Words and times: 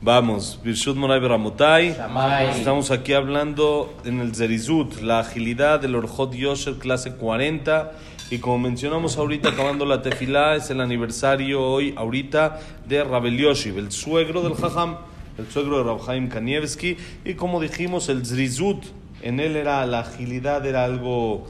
Vamos, 0.00 0.60
Birshut 0.62 0.94
Moray 0.94 1.18
Beramutai. 1.18 1.92
Shamay. 1.92 2.50
Estamos 2.50 2.92
aquí 2.92 3.14
hablando 3.14 3.92
en 4.04 4.20
el 4.20 4.32
Zerizut, 4.32 5.00
la 5.00 5.18
agilidad 5.18 5.80
del 5.80 5.96
Orjot 5.96 6.34
Yosher, 6.34 6.74
clase 6.74 7.16
40. 7.16 7.90
Y 8.30 8.38
como 8.38 8.60
mencionamos 8.60 9.18
ahorita, 9.18 9.48
acabando 9.48 9.84
la 9.84 10.00
tefilá, 10.00 10.54
es 10.54 10.70
el 10.70 10.80
aniversario 10.80 11.60
hoy, 11.60 11.94
ahorita, 11.96 12.60
de 12.86 13.02
Rabel 13.02 13.38
Yoshiv, 13.38 13.76
el 13.76 13.90
suegro 13.90 14.42
del 14.42 14.54
Jajam, 14.54 14.98
el 15.36 15.50
suegro 15.50 15.78
de 15.78 15.84
Rabhaim 15.84 16.28
Kanievski. 16.28 16.96
Y 17.24 17.34
como 17.34 17.60
dijimos, 17.60 18.08
el 18.08 18.24
Zerizut, 18.24 18.84
en 19.22 19.40
él 19.40 19.56
era 19.56 19.84
la 19.84 20.00
agilidad, 20.00 20.64
era 20.64 20.84
algo 20.84 21.48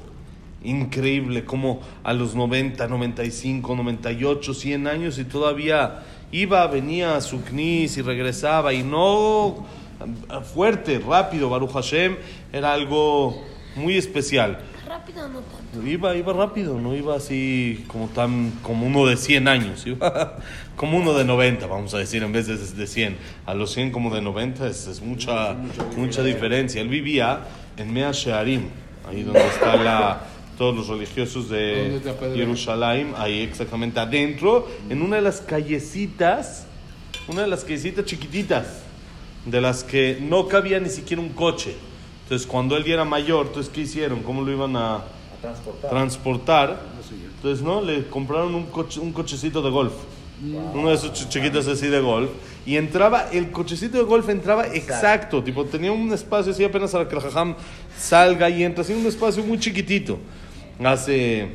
increíble, 0.64 1.44
como 1.44 1.80
a 2.02 2.14
los 2.14 2.34
90, 2.34 2.88
95, 2.88 3.76
98, 3.76 4.54
100 4.54 4.86
años 4.86 5.18
y 5.18 5.24
todavía 5.24 6.02
iba, 6.32 6.66
venía 6.66 7.16
a 7.16 7.20
su 7.20 7.42
knis 7.42 7.96
y 7.96 8.02
regresaba 8.02 8.72
y 8.72 8.82
no 8.82 9.66
fuerte, 10.54 10.98
rápido, 10.98 11.50
Baruch 11.50 11.72
Hashem, 11.72 12.16
era 12.52 12.72
algo 12.72 13.42
muy 13.76 13.96
especial. 13.96 14.58
Rápido 14.86 15.28
no 15.28 15.40
tanto. 15.40 15.86
Iba, 15.86 16.16
iba 16.16 16.32
rápido, 16.32 16.80
no 16.80 16.94
iba 16.94 17.16
así 17.16 17.84
como 17.88 18.08
tan 18.08 18.52
como 18.62 18.86
uno 18.86 19.06
de 19.06 19.16
100 19.16 19.48
años, 19.48 19.86
iba 19.86 20.38
como 20.76 20.96
uno 20.96 21.12
de 21.14 21.24
90, 21.24 21.66
vamos 21.66 21.94
a 21.94 21.98
decir, 21.98 22.22
en 22.22 22.32
vez 22.32 22.46
de, 22.46 22.56
de 22.56 22.86
100. 22.86 23.16
A 23.46 23.54
los 23.54 23.72
100 23.72 23.90
como 23.92 24.14
de 24.14 24.22
90 24.22 24.66
es, 24.66 24.86
es 24.86 25.02
mucha, 25.02 25.54
mucha 25.96 26.22
diferencia. 26.22 26.80
Él 26.80 26.88
vivía 26.88 27.40
en 27.76 27.92
Mea 27.92 28.12
Shearim, 28.12 28.68
ahí 29.08 29.22
donde 29.22 29.46
está 29.46 29.76
la, 29.76 30.20
todos 30.58 30.74
los 30.76 30.88
religiosos 30.88 31.48
¿Dónde 31.48 32.00
de? 32.00 32.00
Jerusalén, 32.36 33.14
ahí 33.16 33.40
exactamente 33.42 33.98
adentro, 34.00 34.68
en 34.90 35.00
una 35.00 35.16
de 35.16 35.22
las 35.22 35.40
callecitas, 35.40 36.66
una 37.28 37.42
de 37.42 37.48
las 37.48 37.62
callecitas 37.64 38.04
chiquititas, 38.04 38.66
de 39.46 39.60
las 39.60 39.84
que 39.84 40.18
no 40.20 40.48
cabía 40.48 40.80
ni 40.80 40.88
siquiera 40.90 41.22
un 41.22 41.30
coche. 41.30 41.74
Entonces, 42.24 42.46
cuando 42.46 42.76
él 42.76 42.84
ya 42.84 42.94
era 42.94 43.04
mayor, 43.04 43.46
entonces, 43.46 43.72
¿qué 43.72 43.82
hicieron? 43.82 44.22
¿Cómo 44.22 44.42
lo 44.42 44.52
iban 44.52 44.76
a 44.76 45.04
transportar? 45.88 46.80
Entonces, 47.36 47.64
¿no? 47.64 47.80
Le 47.80 48.06
compraron 48.08 48.54
un, 48.54 48.66
coche, 48.66 49.00
un 49.00 49.12
cochecito 49.12 49.62
de 49.62 49.70
golf. 49.70 49.92
Uno 50.74 50.88
de 50.90 50.94
esos 50.94 51.12
ch- 51.12 51.28
chiquitos 51.28 51.66
así 51.66 51.86
de 51.88 52.00
golf. 52.00 52.30
Y 52.66 52.76
entraba, 52.76 53.28
el 53.32 53.50
cochecito 53.50 53.96
de 53.98 54.04
golf 54.04 54.28
entraba 54.28 54.66
exacto. 54.66 55.42
Tipo, 55.42 55.64
tenía 55.64 55.90
un 55.90 56.12
espacio 56.12 56.52
así 56.52 56.62
apenas 56.64 56.90
para 56.92 57.08
que 57.08 57.14
el 57.16 57.22
jajam 57.22 57.54
salga 57.98 58.50
y 58.50 58.62
entra. 58.62 58.82
Así 58.82 58.92
un 58.92 59.06
espacio 59.06 59.42
muy 59.42 59.58
chiquitito. 59.58 60.18
Hace 60.84 61.48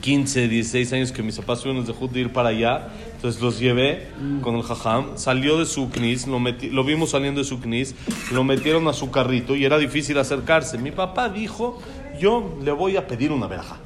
15, 0.00 0.48
16 0.48 0.92
años 0.92 1.12
que 1.12 1.22
mis 1.22 1.36
papás 1.36 1.60
tuvieron 1.60 1.84
de 1.84 1.92
de 1.92 2.20
ir 2.20 2.32
para 2.32 2.50
allá. 2.50 2.88
Entonces 3.16 3.42
los 3.42 3.58
llevé 3.58 4.06
con 4.40 4.56
el 4.56 4.62
jajam. 4.62 5.16
Salió 5.18 5.58
de 5.58 5.66
su 5.66 5.90
knis, 5.90 6.26
lo, 6.26 6.38
meti- 6.38 6.70
lo 6.70 6.84
vimos 6.84 7.10
saliendo 7.10 7.40
de 7.40 7.44
su 7.44 7.60
knis, 7.60 7.94
lo 8.32 8.44
metieron 8.44 8.88
a 8.88 8.92
su 8.94 9.10
carrito 9.10 9.54
y 9.56 9.64
era 9.64 9.76
difícil 9.78 10.16
acercarse. 10.18 10.78
Mi 10.78 10.90
papá 10.90 11.28
dijo, 11.28 11.80
yo 12.18 12.56
le 12.62 12.72
voy 12.72 12.96
a 12.96 13.06
pedir 13.06 13.30
una 13.32 13.46
veraja. 13.46 13.76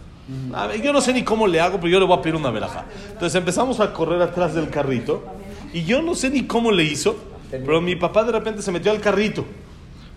A 0.54 0.66
ver, 0.68 0.80
yo 0.80 0.92
no 0.92 1.00
sé 1.00 1.12
ni 1.12 1.22
cómo 1.22 1.46
le 1.46 1.60
hago, 1.60 1.78
pero 1.78 1.88
yo 1.88 1.98
le 2.00 2.06
voy 2.06 2.16
a 2.16 2.22
pedir 2.22 2.36
una 2.36 2.50
veraja. 2.50 2.84
Entonces 3.12 3.34
empezamos 3.34 3.80
a 3.80 3.92
correr 3.92 4.22
atrás 4.22 4.54
del 4.54 4.70
carrito 4.70 5.24
y 5.72 5.82
yo 5.84 6.00
no 6.00 6.14
sé 6.14 6.30
ni 6.30 6.44
cómo 6.44 6.70
le 6.70 6.84
hizo, 6.84 7.16
pero 7.50 7.80
mi 7.80 7.96
papá 7.96 8.22
de 8.24 8.32
repente 8.32 8.62
se 8.62 8.70
metió 8.72 8.92
al 8.92 9.00
carrito. 9.00 9.44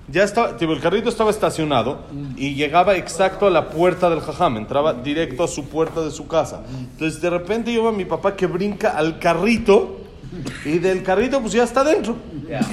Ya 0.09 0.23
estaba, 0.23 0.55
tipo, 0.55 0.71
el 0.71 0.79
carrito 0.79 1.09
estaba 1.09 1.29
estacionado 1.31 1.99
y 2.37 2.55
llegaba 2.55 2.95
exacto 2.95 3.45
a 3.45 3.49
la 3.49 3.69
puerta 3.69 4.09
del 4.09 4.21
jajam, 4.21 4.55
entraba 4.55 4.93
directo 4.93 5.43
a 5.43 5.47
su 5.49 5.65
puerta 5.65 6.01
de 6.01 6.11
su 6.11 6.27
casa. 6.27 6.63
Entonces 6.93 7.21
de 7.21 7.29
repente 7.29 7.73
yo 7.73 7.81
veo 7.81 7.89
a 7.89 7.93
mi 7.93 8.05
papá 8.05 8.35
que 8.35 8.47
brinca 8.47 8.91
al 8.91 9.19
carrito 9.19 9.97
y 10.65 10.79
del 10.79 11.03
carrito 11.03 11.41
pues 11.41 11.53
ya 11.53 11.63
está 11.63 11.83
dentro. 11.83 12.15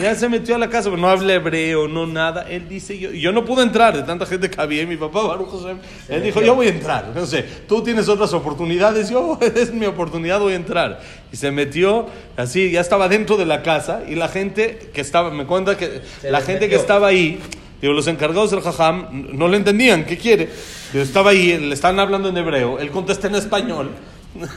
Ya 0.00 0.14
se 0.14 0.28
metió 0.28 0.54
a 0.54 0.58
la 0.58 0.68
casa, 0.68 0.90
pero 0.90 1.00
no 1.00 1.08
habla 1.08 1.34
hebreo, 1.34 1.88
no 1.88 2.06
nada. 2.06 2.46
Él 2.48 2.68
dice, 2.68 2.98
yo, 2.98 3.10
yo 3.10 3.32
no 3.32 3.44
pude 3.44 3.62
entrar 3.62 3.96
de 3.96 4.02
tanta 4.02 4.26
gente 4.26 4.50
que 4.50 4.60
había 4.60 4.86
mi 4.86 4.96
papá, 4.96 5.22
Baruch 5.22 5.50
Hashem, 5.50 5.78
él 6.08 6.22
dijo, 6.22 6.40
yo 6.42 6.54
voy 6.54 6.66
a 6.66 6.70
entrar. 6.70 7.12
No 7.14 7.26
sé, 7.26 7.44
tú 7.66 7.82
tienes 7.82 8.08
otras 8.08 8.32
oportunidades, 8.32 9.10
yo 9.10 9.38
es 9.56 9.72
mi 9.72 9.86
oportunidad, 9.86 10.40
voy 10.40 10.52
a 10.52 10.56
entrar. 10.56 11.00
Y 11.32 11.36
se 11.36 11.50
metió 11.50 12.06
así, 12.36 12.70
ya 12.70 12.80
estaba 12.80 13.08
dentro 13.08 13.36
de 13.36 13.46
la 13.46 13.62
casa 13.62 14.02
y 14.08 14.14
la 14.14 14.28
gente 14.28 14.90
que 14.92 15.00
estaba, 15.00 15.30
me 15.30 15.46
cuenta 15.46 15.76
que 15.76 16.02
Se 16.20 16.30
la 16.30 16.40
gente 16.40 16.60
que 16.60 16.76
metió. 16.76 16.80
estaba 16.80 17.08
ahí, 17.08 17.40
digo, 17.80 17.92
los 17.92 18.06
encargados 18.06 18.50
del 18.50 18.60
jajam 18.60 19.28
no 19.32 19.48
le 19.48 19.56
entendían, 19.56 20.04
¿qué 20.04 20.16
quiere? 20.16 20.50
Yo 20.92 21.02
estaba 21.02 21.30
ahí, 21.30 21.58
le 21.58 21.74
estaban 21.74 21.98
hablando 21.98 22.28
en 22.28 22.36
hebreo, 22.36 22.78
él 22.78 22.90
contesta 22.90 23.26
en 23.26 23.34
español. 23.34 23.90
No. 24.34 24.48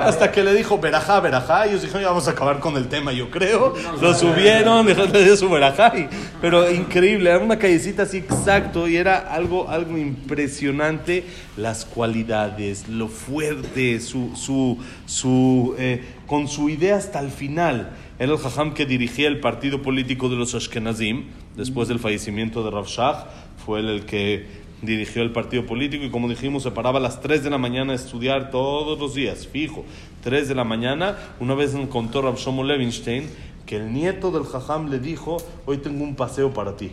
Hasta 0.00 0.30
que 0.30 0.42
le 0.42 0.54
dijo 0.54 0.78
verajá, 0.78 1.20
verajá, 1.20 1.66
y 1.66 1.70
ellos 1.70 1.82
dijeron, 1.82 2.02
ya 2.02 2.08
vamos 2.08 2.28
a 2.28 2.30
acabar 2.30 2.60
con 2.60 2.76
el 2.76 2.88
tema, 2.88 3.12
yo 3.12 3.30
creo. 3.30 3.74
Lo 4.00 4.14
subieron, 4.14 4.86
dijeron, 4.86 5.12
le 5.12 5.24
dio 5.24 5.36
su 5.36 5.50
verajá. 5.50 5.92
pero 6.40 6.70
increíble, 6.70 7.30
era 7.30 7.38
una 7.38 7.58
callecita 7.58 8.04
así 8.04 8.18
exacto 8.18 8.88
y 8.88 8.96
era 8.96 9.18
algo, 9.18 9.68
algo 9.68 9.98
impresionante. 9.98 11.24
Las 11.56 11.84
cualidades, 11.84 12.88
lo 12.88 13.08
fuerte, 13.08 14.00
su, 14.00 14.36
su, 14.36 14.78
su, 15.06 15.74
eh, 15.78 16.04
con 16.26 16.48
su 16.48 16.68
idea 16.68 16.96
hasta 16.96 17.20
el 17.20 17.30
final. 17.30 17.90
Era 18.18 18.32
el 18.32 18.38
jajam 18.38 18.74
que 18.74 18.86
dirigía 18.86 19.28
el 19.28 19.40
partido 19.40 19.82
político 19.82 20.28
de 20.28 20.36
los 20.36 20.54
Ashkenazim, 20.54 21.26
después 21.56 21.88
del 21.88 21.98
fallecimiento 21.98 22.62
de 22.64 22.70
Rav 22.70 22.86
Shach, 22.86 23.26
fue 23.64 23.80
él 23.80 23.88
el 23.88 24.06
que 24.06 24.65
dirigió 24.82 25.22
el 25.22 25.32
partido 25.32 25.64
político 25.66 26.04
y 26.04 26.10
como 26.10 26.28
dijimos 26.28 26.62
se 26.62 26.70
paraba 26.70 26.98
a 26.98 27.02
las 27.02 27.20
3 27.20 27.42
de 27.42 27.50
la 27.50 27.58
mañana 27.58 27.92
a 27.92 27.96
estudiar 27.96 28.50
todos 28.50 28.98
los 28.98 29.14
días, 29.14 29.46
fijo, 29.46 29.84
3 30.22 30.48
de 30.48 30.54
la 30.54 30.64
mañana. 30.64 31.16
Una 31.40 31.54
vez 31.54 31.74
me 31.74 31.88
contó 31.88 32.22
Rav 32.22 32.36
Shlomo 32.36 32.62
Levinstein 32.64 33.28
que 33.64 33.76
el 33.76 33.92
nieto 33.92 34.30
del 34.30 34.44
jajam 34.44 34.90
le 34.90 34.98
dijo, 35.00 35.38
hoy 35.64 35.78
tengo 35.78 36.04
un 36.04 36.14
paseo 36.14 36.52
para 36.54 36.76
ti. 36.76 36.92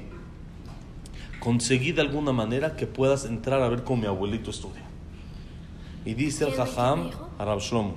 Conseguí 1.39 1.91
de 1.91 2.01
alguna 2.01 2.31
manera 2.31 2.75
que 2.75 2.87
puedas 2.87 3.25
entrar 3.25 3.61
a 3.61 3.69
ver 3.69 3.83
cómo 3.83 4.01
mi 4.01 4.07
abuelito 4.07 4.49
estudia. 4.49 4.83
Y 6.05 6.13
dice 6.13 6.45
el 6.45 6.53
¿Quién- 6.53 6.63
quién 6.65 6.75
jajam, 6.75 7.09
a 7.37 7.45
Rav 7.45 7.59
Shlomo, 7.59 7.95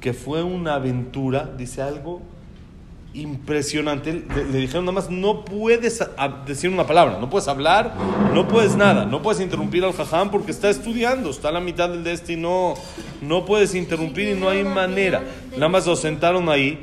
que 0.00 0.12
fue 0.12 0.42
una 0.42 0.74
aventura, 0.74 1.52
dice 1.56 1.82
algo 1.82 2.22
impresionante. 3.16 4.12
Le, 4.12 4.44
le 4.44 4.58
dijeron 4.58 4.84
nada 4.84 4.94
más, 4.94 5.10
no 5.10 5.44
puedes 5.44 6.04
decir 6.46 6.70
una 6.70 6.86
palabra, 6.86 7.18
no 7.18 7.30
puedes 7.30 7.48
hablar, 7.48 7.94
no 8.34 8.46
puedes 8.46 8.76
nada, 8.76 9.04
no 9.04 9.22
puedes 9.22 9.40
interrumpir 9.40 9.84
al 9.84 9.92
jajam 9.92 10.30
porque 10.30 10.50
está 10.50 10.68
estudiando, 10.70 11.30
está 11.30 11.48
a 11.48 11.52
la 11.52 11.60
mitad 11.60 11.88
del 11.88 12.06
este 12.06 12.34
y 12.34 12.36
no, 12.36 12.74
no 13.22 13.44
puedes 13.44 13.74
interrumpir 13.74 14.28
y 14.28 14.34
no 14.34 14.48
hay 14.48 14.64
manera. 14.64 15.22
Nada 15.52 15.68
más 15.68 15.86
lo 15.86 15.96
sentaron 15.96 16.48
ahí 16.48 16.78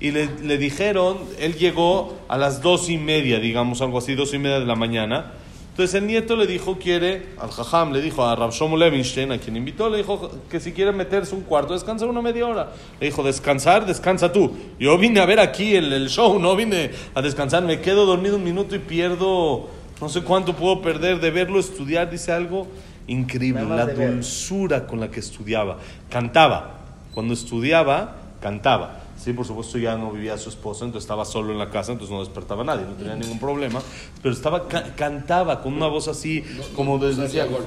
y 0.00 0.10
le, 0.10 0.28
le 0.42 0.58
dijeron, 0.58 1.18
él 1.38 1.54
llegó 1.54 2.16
a 2.28 2.36
las 2.36 2.62
dos 2.62 2.88
y 2.88 2.98
media, 2.98 3.38
digamos, 3.38 3.82
algo 3.82 3.98
así, 3.98 4.14
dos 4.14 4.32
y 4.34 4.38
media 4.38 4.60
de 4.60 4.66
la 4.66 4.74
mañana. 4.74 5.32
Entonces 5.72 5.94
el 5.94 6.06
nieto 6.06 6.36
le 6.36 6.46
dijo, 6.46 6.76
quiere, 6.76 7.28
al 7.40 7.50
jajam 7.50 7.92
le 7.92 8.02
dijo 8.02 8.22
a 8.22 8.36
Rav 8.36 8.52
Shlomo 8.52 8.76
Levinstein, 8.76 9.32
a 9.32 9.38
quien 9.38 9.56
invitó, 9.56 9.88
le 9.88 9.96
dijo 9.96 10.30
que 10.50 10.60
si 10.60 10.72
quiere 10.72 10.92
meterse 10.92 11.34
un 11.34 11.40
cuarto, 11.40 11.72
descansar 11.72 12.08
una 12.08 12.20
media 12.20 12.46
hora. 12.46 12.72
Le 13.00 13.06
dijo, 13.06 13.22
descansar, 13.22 13.86
descansa 13.86 14.30
tú. 14.30 14.52
Yo 14.78 14.98
vine 14.98 15.20
a 15.20 15.24
ver 15.24 15.40
aquí 15.40 15.74
el, 15.74 15.90
el 15.90 16.10
show, 16.10 16.38
no 16.38 16.54
vine 16.56 16.90
a 17.14 17.22
descansar, 17.22 17.62
me 17.62 17.80
quedo 17.80 18.04
dormido 18.04 18.36
un 18.36 18.44
minuto 18.44 18.76
y 18.76 18.80
pierdo, 18.80 19.70
no 19.98 20.10
sé 20.10 20.22
cuánto 20.22 20.54
puedo 20.54 20.82
perder 20.82 21.20
de 21.20 21.30
verlo 21.30 21.58
estudiar, 21.58 22.10
dice 22.10 22.32
algo 22.32 22.66
increíble, 23.06 23.64
la 23.64 23.86
ver. 23.86 24.12
dulzura 24.12 24.86
con 24.86 25.00
la 25.00 25.10
que 25.10 25.20
estudiaba. 25.20 25.78
Cantaba, 26.10 26.80
cuando 27.14 27.32
estudiaba, 27.32 28.16
cantaba. 28.42 29.01
Sí, 29.22 29.32
por 29.32 29.46
supuesto 29.46 29.78
ya 29.78 29.96
no 29.96 30.10
vivía 30.10 30.36
su 30.36 30.48
esposa, 30.48 30.84
entonces 30.84 31.04
estaba 31.04 31.24
solo 31.24 31.52
en 31.52 31.58
la 31.58 31.70
casa, 31.70 31.92
entonces 31.92 32.12
no 32.12 32.20
despertaba 32.24 32.62
a 32.62 32.64
nadie, 32.64 32.84
no 32.86 32.94
tenía 32.94 33.14
ningún 33.14 33.38
problema. 33.38 33.80
Pero 34.20 34.34
estaba 34.34 34.66
ca- 34.66 34.94
cantaba 34.96 35.62
con 35.62 35.74
una 35.74 35.86
voz 35.86 36.08
así, 36.08 36.42
como 36.74 36.98
no 36.98 37.02
se 37.02 37.06
desde 37.06 37.22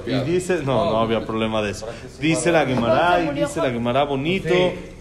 y 0.06 0.32
dice, 0.32 0.64
no, 0.66 0.92
no 0.92 1.00
había 1.00 1.26
problema 1.26 1.62
de 1.62 1.72
eso. 1.72 1.86
Dice 2.20 2.52
la 2.52 2.66
Gemara 2.66 3.22
y 3.24 3.40
dice 3.40 3.62
la 3.62 3.72
Gemara 3.72 4.04
bonito. 4.04 4.50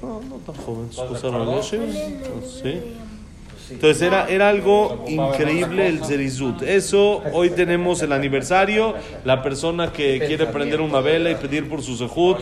No, 0.00 0.20
no 0.28 0.37
tan 0.47 0.54
joven, 0.65 0.92
su 0.92 1.00
esposa 1.03 1.26
era 1.28 1.38
sí. 2.62 2.82
Entonces 3.71 4.03
era, 4.03 4.29
era 4.29 4.51
algo 4.51 5.05
increíble 5.09 5.87
el 5.87 6.05
Zerizut. 6.05 6.63
Eso, 6.63 7.22
hoy 7.33 7.51
tenemos 7.51 8.03
el 8.03 8.13
aniversario. 8.13 8.95
La 9.25 9.43
persona 9.43 9.91
que 9.93 10.19
quiere 10.27 10.47
prender 10.47 10.81
una 10.81 11.01
vela 11.01 11.31
y 11.31 11.34
pedir 11.37 11.69
por 11.69 11.83
su 11.83 11.97
sejut 11.97 12.39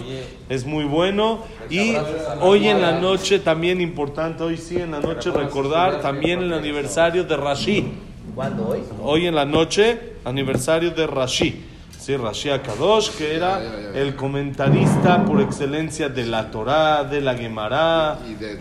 es 0.49 0.65
muy 0.65 0.85
bueno. 0.85 1.41
Y 1.71 1.95
hoy 2.41 2.69
en 2.69 2.81
la 2.81 2.99
noche, 2.99 3.39
también 3.39 3.81
importante, 3.81 4.43
hoy 4.43 4.57
sí 4.57 4.77
en 4.77 4.91
la 4.91 5.01
noche 5.01 5.31
recordar 5.31 6.01
también 6.01 6.41
el 6.41 6.53
aniversario 6.53 7.25
de 7.25 7.37
Rashi. 7.37 7.93
¿Cuándo 8.35 8.69
hoy? 8.69 8.81
Hoy 9.03 9.27
en 9.27 9.35
la 9.35 9.45
noche, 9.45 9.99
aniversario 10.25 10.91
de 10.91 11.07
Rashi. 11.07 11.67
Sí, 11.99 12.17
Rashi 12.17 12.51
Akadosh, 12.51 13.11
que 13.11 13.37
era 13.37 13.63
el 13.95 14.17
comentarista 14.17 15.25
por 15.25 15.41
excelencia 15.41 16.09
de 16.09 16.27
la 16.27 16.51
Torá, 16.51 17.05
de 17.05 17.21
la 17.21 17.37
Gemara, 17.37 18.19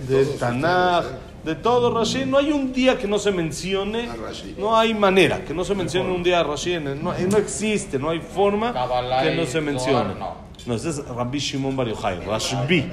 de 0.08 0.26
Tanaj, 0.38 1.06
¿eh? 1.06 1.31
De 1.44 1.56
todo 1.56 1.94
Rashi. 1.94 2.26
No 2.26 2.38
hay 2.38 2.52
un 2.52 2.72
día 2.74 2.98
que 2.98 3.08
no 3.08 3.18
se 3.20 3.32
mencione, 3.32 4.10
A 4.10 4.16
Rashi. 4.16 4.56
no 4.58 4.78
hay 4.78 4.94
manera 4.94 5.44
que 5.44 5.54
no 5.54 5.64
se 5.64 5.76
mencione 5.76 6.12
un 6.12 6.24
día 6.24 6.40
a 6.40 6.44
Rashi. 6.44 6.74
el- 6.74 7.04
No, 7.04 7.14
no 7.14 7.38
existe, 7.38 7.98
no 8.00 8.10
hay 8.10 8.20
forma 8.20 8.74
Kabbalah 8.74 9.24
que 9.24 9.36
no 9.36 9.46
se 9.46 9.62
mencione. 9.62 10.16
No. 10.16 10.36
No, 10.66 10.76
ese 10.76 10.90
es 10.90 11.08
Rabbi 11.08 11.40
Shimon 11.40 11.76
Bar 11.76 11.88
Yochai, 11.88 12.20
Rashbi. 12.26 12.86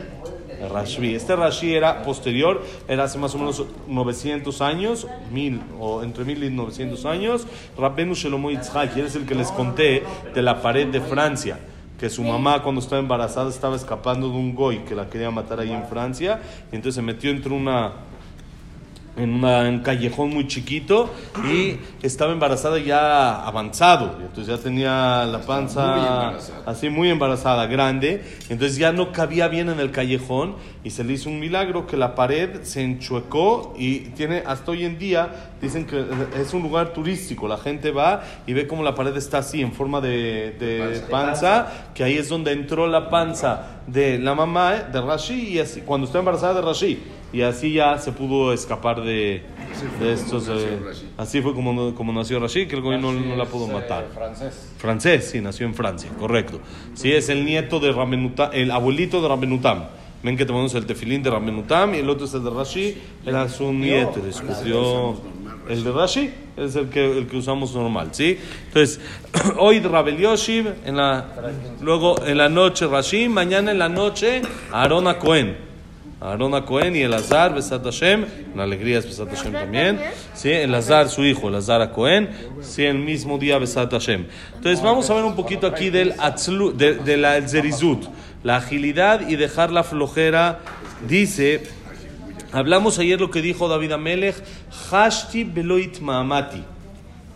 Rashbi. 0.72 1.14
Este 1.14 1.36
Rashi 1.36 1.74
era 1.74 2.02
posterior, 2.02 2.64
era 2.88 3.04
hace 3.04 3.16
más 3.18 3.34
o 3.34 3.38
menos 3.38 3.62
900 3.86 4.60
años, 4.60 5.06
mil, 5.30 5.60
o 5.78 6.02
entre 6.02 6.24
1000 6.24 6.42
y 6.44 6.50
900 6.50 7.04
años. 7.04 7.46
Rabbenu 7.78 8.14
Shelomo 8.14 8.50
Yitzhak, 8.50 8.96
él 8.96 9.06
es 9.06 9.14
el 9.14 9.24
que 9.26 9.34
les 9.36 9.52
conté 9.52 10.02
de 10.34 10.42
la 10.42 10.60
pared 10.62 10.86
de 10.88 11.00
Francia 11.00 11.58
que 11.98 12.08
su 12.08 12.22
mamá 12.22 12.62
cuando 12.62 12.80
estaba 12.80 13.00
embarazada 13.00 13.50
estaba 13.50 13.74
escapando 13.74 14.28
de 14.28 14.36
un 14.36 14.54
goy 14.54 14.78
que 14.84 14.94
la 14.94 15.10
quería 15.10 15.32
matar 15.32 15.58
ahí 15.58 15.72
en 15.72 15.84
Francia, 15.84 16.40
y 16.70 16.76
entonces 16.76 16.94
se 16.94 17.02
metió 17.02 17.28
entre 17.28 17.52
una 17.52 17.90
en 19.18 19.34
una- 19.34 19.68
un 19.68 19.80
callejón 19.80 20.30
muy 20.30 20.46
chiquito 20.46 21.10
y 21.50 21.76
estaba 22.02 22.32
embarazada 22.32 22.78
ya 22.78 23.44
avanzado, 23.44 24.16
entonces 24.20 24.46
ya 24.56 24.62
tenía 24.62 25.24
la 25.26 25.40
panza 25.40 26.30
Muy 26.32 26.40
así 26.66 26.88
muy 26.88 27.08
embarazada, 27.10 27.66
grande, 27.66 28.22
entonces 28.48 28.76
ya 28.78 28.92
no 28.92 29.12
cabía 29.12 29.48
bien 29.48 29.68
en 29.68 29.80
el 29.80 29.90
callejón 29.90 30.54
y 30.84 30.90
se 30.90 31.04
le 31.04 31.14
hizo 31.14 31.28
un 31.28 31.38
milagro 31.40 31.86
que 31.86 31.96
la 31.96 32.14
pared 32.14 32.62
se 32.62 32.82
enchuecó 32.82 33.74
y 33.78 34.00
tiene 34.16 34.42
hasta 34.46 34.70
hoy 34.72 34.84
en 34.84 34.98
día 34.98 35.50
dicen 35.60 35.86
que 35.86 36.04
es 36.40 36.54
un 36.54 36.62
lugar 36.62 36.92
turístico, 36.92 37.48
la 37.48 37.58
gente 37.58 37.90
va 37.90 38.22
y 38.46 38.52
ve 38.52 38.66
como 38.66 38.82
la 38.82 38.94
pared 38.94 39.16
está 39.16 39.38
así 39.38 39.60
en 39.60 39.72
forma 39.72 40.00
de, 40.00 40.52
de 40.58 41.00
Panza. 41.10 41.10
panza, 41.10 41.66
que 41.94 42.04
ahí 42.04 42.16
es 42.16 42.28
donde 42.28 42.52
entró 42.52 42.86
la 42.86 43.10
panza 43.10 43.80
de 43.86 44.18
la 44.18 44.34
mamá 44.34 44.76
eh, 44.76 44.84
de 44.92 45.00
Rashi 45.00 45.48
y 45.54 45.58
así 45.58 45.80
cuando 45.80 46.06
está 46.06 46.18
embarazada 46.20 46.54
de 46.54 46.62
Rashi. 46.62 47.02
Y 47.30 47.42
así 47.42 47.74
ya 47.74 47.98
se 47.98 48.12
pudo 48.12 48.54
escapar 48.54 49.02
de, 49.02 49.07
Así 49.08 49.86
fue 49.86 49.98
de 49.98 49.98
como 49.98 50.10
estos 50.10 50.48
nació 50.48 50.68
eh, 50.68 50.80
Rashi. 50.84 51.06
así 51.16 51.42
fue 51.42 51.54
como, 51.54 51.94
como 51.94 52.12
nació 52.12 52.40
Rashi 52.40 52.66
que 52.66 52.76
el 52.76 52.82
gobierno 52.82 53.12
no, 53.12 53.36
la 53.36 53.44
pudo 53.44 53.68
eh, 53.68 53.72
matar 53.72 54.08
francés. 54.12 54.72
Francés, 54.78 55.30
sí, 55.30 55.40
nació 55.40 55.66
en 55.66 55.74
Francia, 55.74 56.10
correcto. 56.18 56.60
Sí, 56.94 57.12
es 57.12 57.28
el 57.28 57.44
nieto 57.44 57.80
de 57.80 57.92
Ramenutam, 57.92 58.50
el 58.52 58.70
abuelito 58.70 59.20
de 59.22 59.28
Ramenutam. 59.28 59.84
Ven 60.22 60.36
que 60.36 60.44
tenemos 60.44 60.74
el 60.74 60.84
tefilín 60.84 61.22
de 61.22 61.30
Ramenutam 61.30 61.94
y 61.94 61.98
el 61.98 62.10
otro 62.10 62.26
es 62.26 62.34
el 62.34 62.42
de 62.42 62.50
Rashi, 62.50 62.98
era 63.24 63.48
su 63.48 63.72
nieto, 63.72 64.20
discutió. 64.20 65.16
El 65.68 65.84
de 65.84 65.92
Rashi 65.92 66.30
es 66.56 66.74
el 66.76 66.88
que, 66.88 67.18
el 67.18 67.26
que 67.26 67.36
usamos 67.36 67.74
normal, 67.74 68.08
¿sí? 68.12 68.38
Entonces, 68.66 69.00
hoy 69.58 69.80
Rabel 69.80 70.16
Yoshiv, 70.16 70.74
en 70.84 70.96
la, 70.96 71.26
luego 71.82 72.24
en 72.24 72.38
la 72.38 72.48
noche 72.48 72.86
Rashi, 72.86 73.28
mañana 73.28 73.70
en 73.70 73.78
la 73.78 73.88
noche 73.88 74.42
Aarón 74.72 75.06
a 75.06 75.18
Cohen. 75.18 75.67
Aarón 76.20 76.52
a 76.54 76.64
Cohen 76.64 76.96
y 76.96 77.00
el 77.00 77.14
Azar, 77.14 77.54
Besat 77.54 77.84
Hashem, 77.84 78.26
en 78.52 78.58
alegrías 78.58 79.04
Besat 79.04 79.28
Hashem 79.28 79.52
también. 79.52 80.00
Sí, 80.34 80.50
el 80.50 80.74
Azar, 80.74 81.08
su 81.08 81.24
hijo, 81.24 81.48
el 81.48 81.54
Azar 81.54 81.80
a 81.80 81.92
Cohen, 81.92 82.28
sí, 82.60 82.84
el 82.84 82.98
mismo 82.98 83.38
día 83.38 83.56
Besat 83.58 83.92
Hashem. 83.92 84.26
Entonces 84.56 84.82
vamos 84.82 85.08
a 85.10 85.14
ver 85.14 85.24
un 85.24 85.36
poquito 85.36 85.68
aquí 85.68 85.90
del 85.90 86.14
atzlu, 86.18 86.76
de, 86.76 86.94
de 86.94 87.16
la 87.16 87.40
zerizut, 87.46 88.04
la 88.42 88.56
agilidad 88.56 89.28
y 89.28 89.36
dejar 89.36 89.70
la 89.70 89.84
flojera. 89.84 90.58
Dice, 91.06 91.62
hablamos 92.50 92.98
ayer 92.98 93.20
lo 93.20 93.30
que 93.30 93.40
dijo 93.40 93.68
David 93.68 93.92
Amelech, 93.92 94.36
Hashti 94.90 95.44
beloit 95.44 96.00
maamati. 96.00 96.64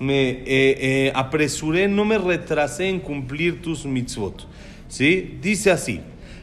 Me 0.00 0.30
eh, 0.30 0.44
eh, 0.46 1.12
apresuré, 1.14 1.86
no 1.86 2.04
me 2.04 2.18
retrasé 2.18 2.88
en 2.88 2.98
cumplir 2.98 3.62
tus 3.62 3.84
mitzvot. 3.84 4.44
¿Sí? 4.88 5.38
Dice 5.40 5.70
así. 5.70 6.00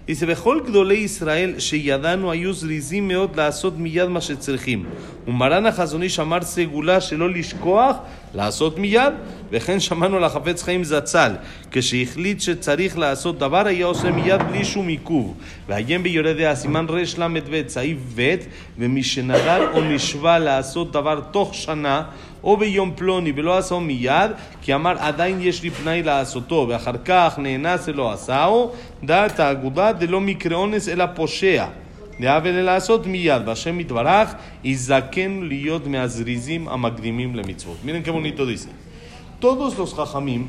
Dice, 0.09 0.25
Bejol 0.25 0.63
Gdole 0.63 0.95
Israel, 0.95 1.59
Sheyadanu 1.59 2.31
Ayuz 2.31 2.67
Rizim 2.67 3.05
Meot 3.05 3.35
Laasot 3.35 3.77
Miyad 3.77 4.09
Mashetzerhim. 4.09 4.87
Umarana 5.27 5.71
Hazonish 5.71 6.17
Amar 6.17 6.41
Segula 6.41 6.99
Shelol 6.99 7.35
Ishkoach, 7.35 8.01
לעשות 8.34 8.78
מיד, 8.78 9.12
וכן 9.50 9.80
שמענו 9.80 10.16
על 10.16 10.24
החפץ 10.24 10.62
חיים 10.62 10.84
זצ"ל, 10.84 11.32
כשהחליט 11.70 12.40
שצריך 12.40 12.98
לעשות 12.98 13.38
דבר 13.38 13.66
היה 13.66 13.86
עושה 13.86 14.10
מיד 14.10 14.42
בלי 14.42 14.64
שום 14.64 14.88
עיכוב. 14.88 15.34
ועיין 15.68 16.02
ביורה 16.02 16.32
דעה, 16.32 16.54
סימן 16.54 16.86
רל"ב, 16.88 17.62
סעיף 17.68 17.98
ב', 18.14 18.34
ומשנדל 18.78 19.62
או 19.74 19.80
נשבע 19.84 20.38
לעשות 20.38 20.92
דבר 20.92 21.20
תוך 21.30 21.54
שנה, 21.54 22.02
או 22.44 22.56
ביום 22.56 22.92
פלוני 22.96 23.32
ולא 23.36 23.58
עשהו 23.58 23.80
מיד, 23.80 24.30
כי 24.62 24.74
אמר 24.74 24.94
עדיין 24.98 25.38
יש 25.40 25.62
לי 25.62 25.70
פנאי 25.70 26.02
לעשותו, 26.02 26.66
ואחר 26.68 26.94
כך 27.04 27.34
נאנס 27.38 27.88
ולא 27.88 28.12
עשהו, 28.12 28.72
דעת 29.04 29.40
האגודה 29.40 29.92
דלא 29.92 30.20
מקרה 30.20 30.56
אונס 30.56 30.88
אלא 30.88 31.04
פושע. 31.14 31.64
דאבל 32.20 32.50
לעשות 32.62 33.06
מיד, 33.06 33.42
והשם 33.46 33.80
יתברך, 33.80 34.34
יזכן 34.64 35.32
להיות 35.42 35.86
מהזריזים 35.86 36.68
המקדימים 36.68 37.34
למצוות. 37.34 37.76
Miren 37.84 38.02
qué 38.04 38.10
bonito 38.10 38.46
dice. 38.46 38.68
Todos 39.40 39.76
los 39.78 39.94
jajamim 39.94 40.46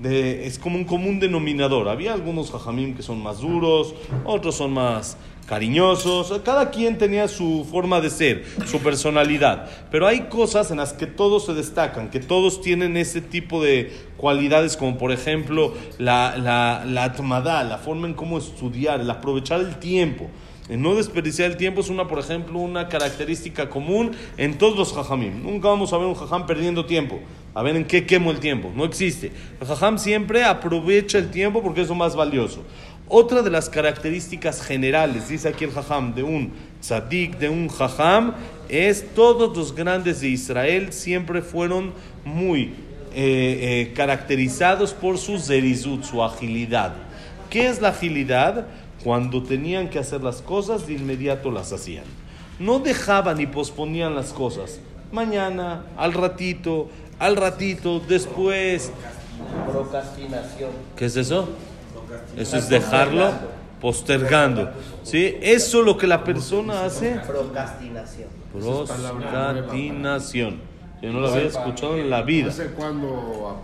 de- 0.00 0.46
es 0.46 0.58
como 0.58 0.76
un 0.76 0.84
común 0.84 1.20
denominador. 1.20 1.88
Había 1.88 2.12
algunos 2.14 2.50
jajamim 2.50 2.94
que 2.96 3.02
son 3.02 3.22
más 3.22 3.40
duros, 3.40 3.94
otros 4.24 4.54
son 4.56 4.72
más 4.72 5.16
cariñosos. 5.46 6.40
Cada 6.44 6.70
quien 6.70 6.96
tenía 6.98 7.28
su 7.28 7.66
forma 7.70 8.00
de 8.00 8.08
ser, 8.10 8.44
su 8.66 8.78
personalidad. 8.80 9.68
Pero 9.90 10.06
hay 10.06 10.20
cosas 10.38 10.70
en 10.70 10.78
las 10.78 10.92
que 10.94 11.06
todos 11.06 11.44
se 11.46 11.52
destacan, 11.54 12.08
que 12.10 12.20
todos 12.20 12.62
tienen 12.62 12.96
ese 12.96 13.20
tipo 13.20 13.62
de 13.62 13.92
cualidades, 14.16 14.76
como 14.76 14.96
por 14.98 15.12
ejemplo 15.12 15.74
la, 15.98 16.36
la, 16.38 16.84
la 16.86 17.04
atmadá, 17.04 17.62
la 17.64 17.78
forma 17.78 18.06
en 18.08 18.14
cómo 18.14 18.38
estudiar, 18.38 19.00
el 19.00 19.10
aprovechar 19.10 19.60
el 19.60 19.76
tiempo. 19.78 20.30
No 20.69 20.95
desperdiciar 20.95 21.51
el 21.51 21.57
tiempo 21.57 21.79
es 21.79 21.89
una, 21.89 22.07
por 22.07 22.19
ejemplo, 22.19 22.59
una 22.59 22.89
característica 22.89 23.69
común 23.69 24.11
en 24.37 24.57
todos 24.57 24.77
los 24.77 24.93
jajamim. 24.93 25.41
Nunca 25.41 25.69
vamos 25.69 25.93
a 25.93 25.97
ver 25.97 26.07
un 26.07 26.15
jajam 26.15 26.45
perdiendo 26.45 26.85
tiempo. 26.85 27.19
A 27.53 27.63
ver 27.63 27.77
en 27.77 27.85
qué 27.85 28.05
quemo 28.05 28.31
el 28.31 28.39
tiempo. 28.39 28.71
No 28.75 28.83
existe. 28.83 29.31
El 29.61 29.67
jajam 29.67 29.97
siempre 29.97 30.43
aprovecha 30.43 31.17
el 31.17 31.31
tiempo 31.31 31.63
porque 31.63 31.81
es 31.81 31.87
lo 31.87 31.95
más 31.95 32.15
valioso. 32.15 32.63
Otra 33.07 33.41
de 33.41 33.49
las 33.49 33.69
características 33.69 34.61
generales, 34.61 35.29
dice 35.29 35.47
aquí 35.47 35.63
el 35.63 35.71
jajam, 35.71 36.13
de 36.13 36.23
un 36.23 36.51
tzadik, 36.81 37.37
de 37.37 37.47
un 37.47 37.69
jajam, 37.69 38.33
es 38.67 39.13
todos 39.15 39.55
los 39.55 39.73
grandes 39.73 40.19
de 40.19 40.27
Israel 40.27 40.91
siempre 40.91 41.41
fueron 41.41 41.93
muy 42.25 42.73
eh, 43.15 43.87
eh, 43.89 43.93
caracterizados 43.95 44.93
por 44.93 45.17
su 45.17 45.39
zerizut, 45.39 46.03
su 46.03 46.21
agilidad. 46.21 46.95
¿Qué 47.49 47.67
es 47.67 47.79
la 47.79 47.89
agilidad? 47.89 48.67
Cuando 49.03 49.43
tenían 49.43 49.89
que 49.89 49.99
hacer 49.99 50.23
las 50.23 50.41
cosas, 50.41 50.87
de 50.87 50.93
inmediato 50.93 51.51
las 51.51 51.71
hacían. 51.71 52.05
No 52.59 52.79
dejaban 52.79 53.37
ni 53.37 53.45
posponían 53.45 54.15
las 54.15 54.33
cosas. 54.33 54.79
Mañana, 55.11 55.83
al 55.95 56.13
ratito, 56.13 56.89
al 57.19 57.35
ratito, 57.35 57.99
después. 57.99 58.91
Procrastinación. 59.71 60.71
¿Qué 60.95 61.05
es 61.05 61.15
eso? 61.15 61.47
Eso 62.35 62.57
es 62.57 62.69
dejarlo 62.69 63.31
postergando. 63.79 64.71
¿Sí? 65.03 65.37
Eso 65.41 65.83
lo 65.83 65.97
que 65.97 66.07
la 66.07 66.23
persona 66.23 66.85
hace. 66.85 67.19
Procrastinación. 67.25 68.29
Procrastinación. 68.51 70.59
Yo 71.01 71.13
no 71.13 71.19
lo 71.19 71.29
había 71.29 71.47
escuchado 71.47 71.97
en 71.97 72.09
la 72.09 72.23
vida. 72.23 72.51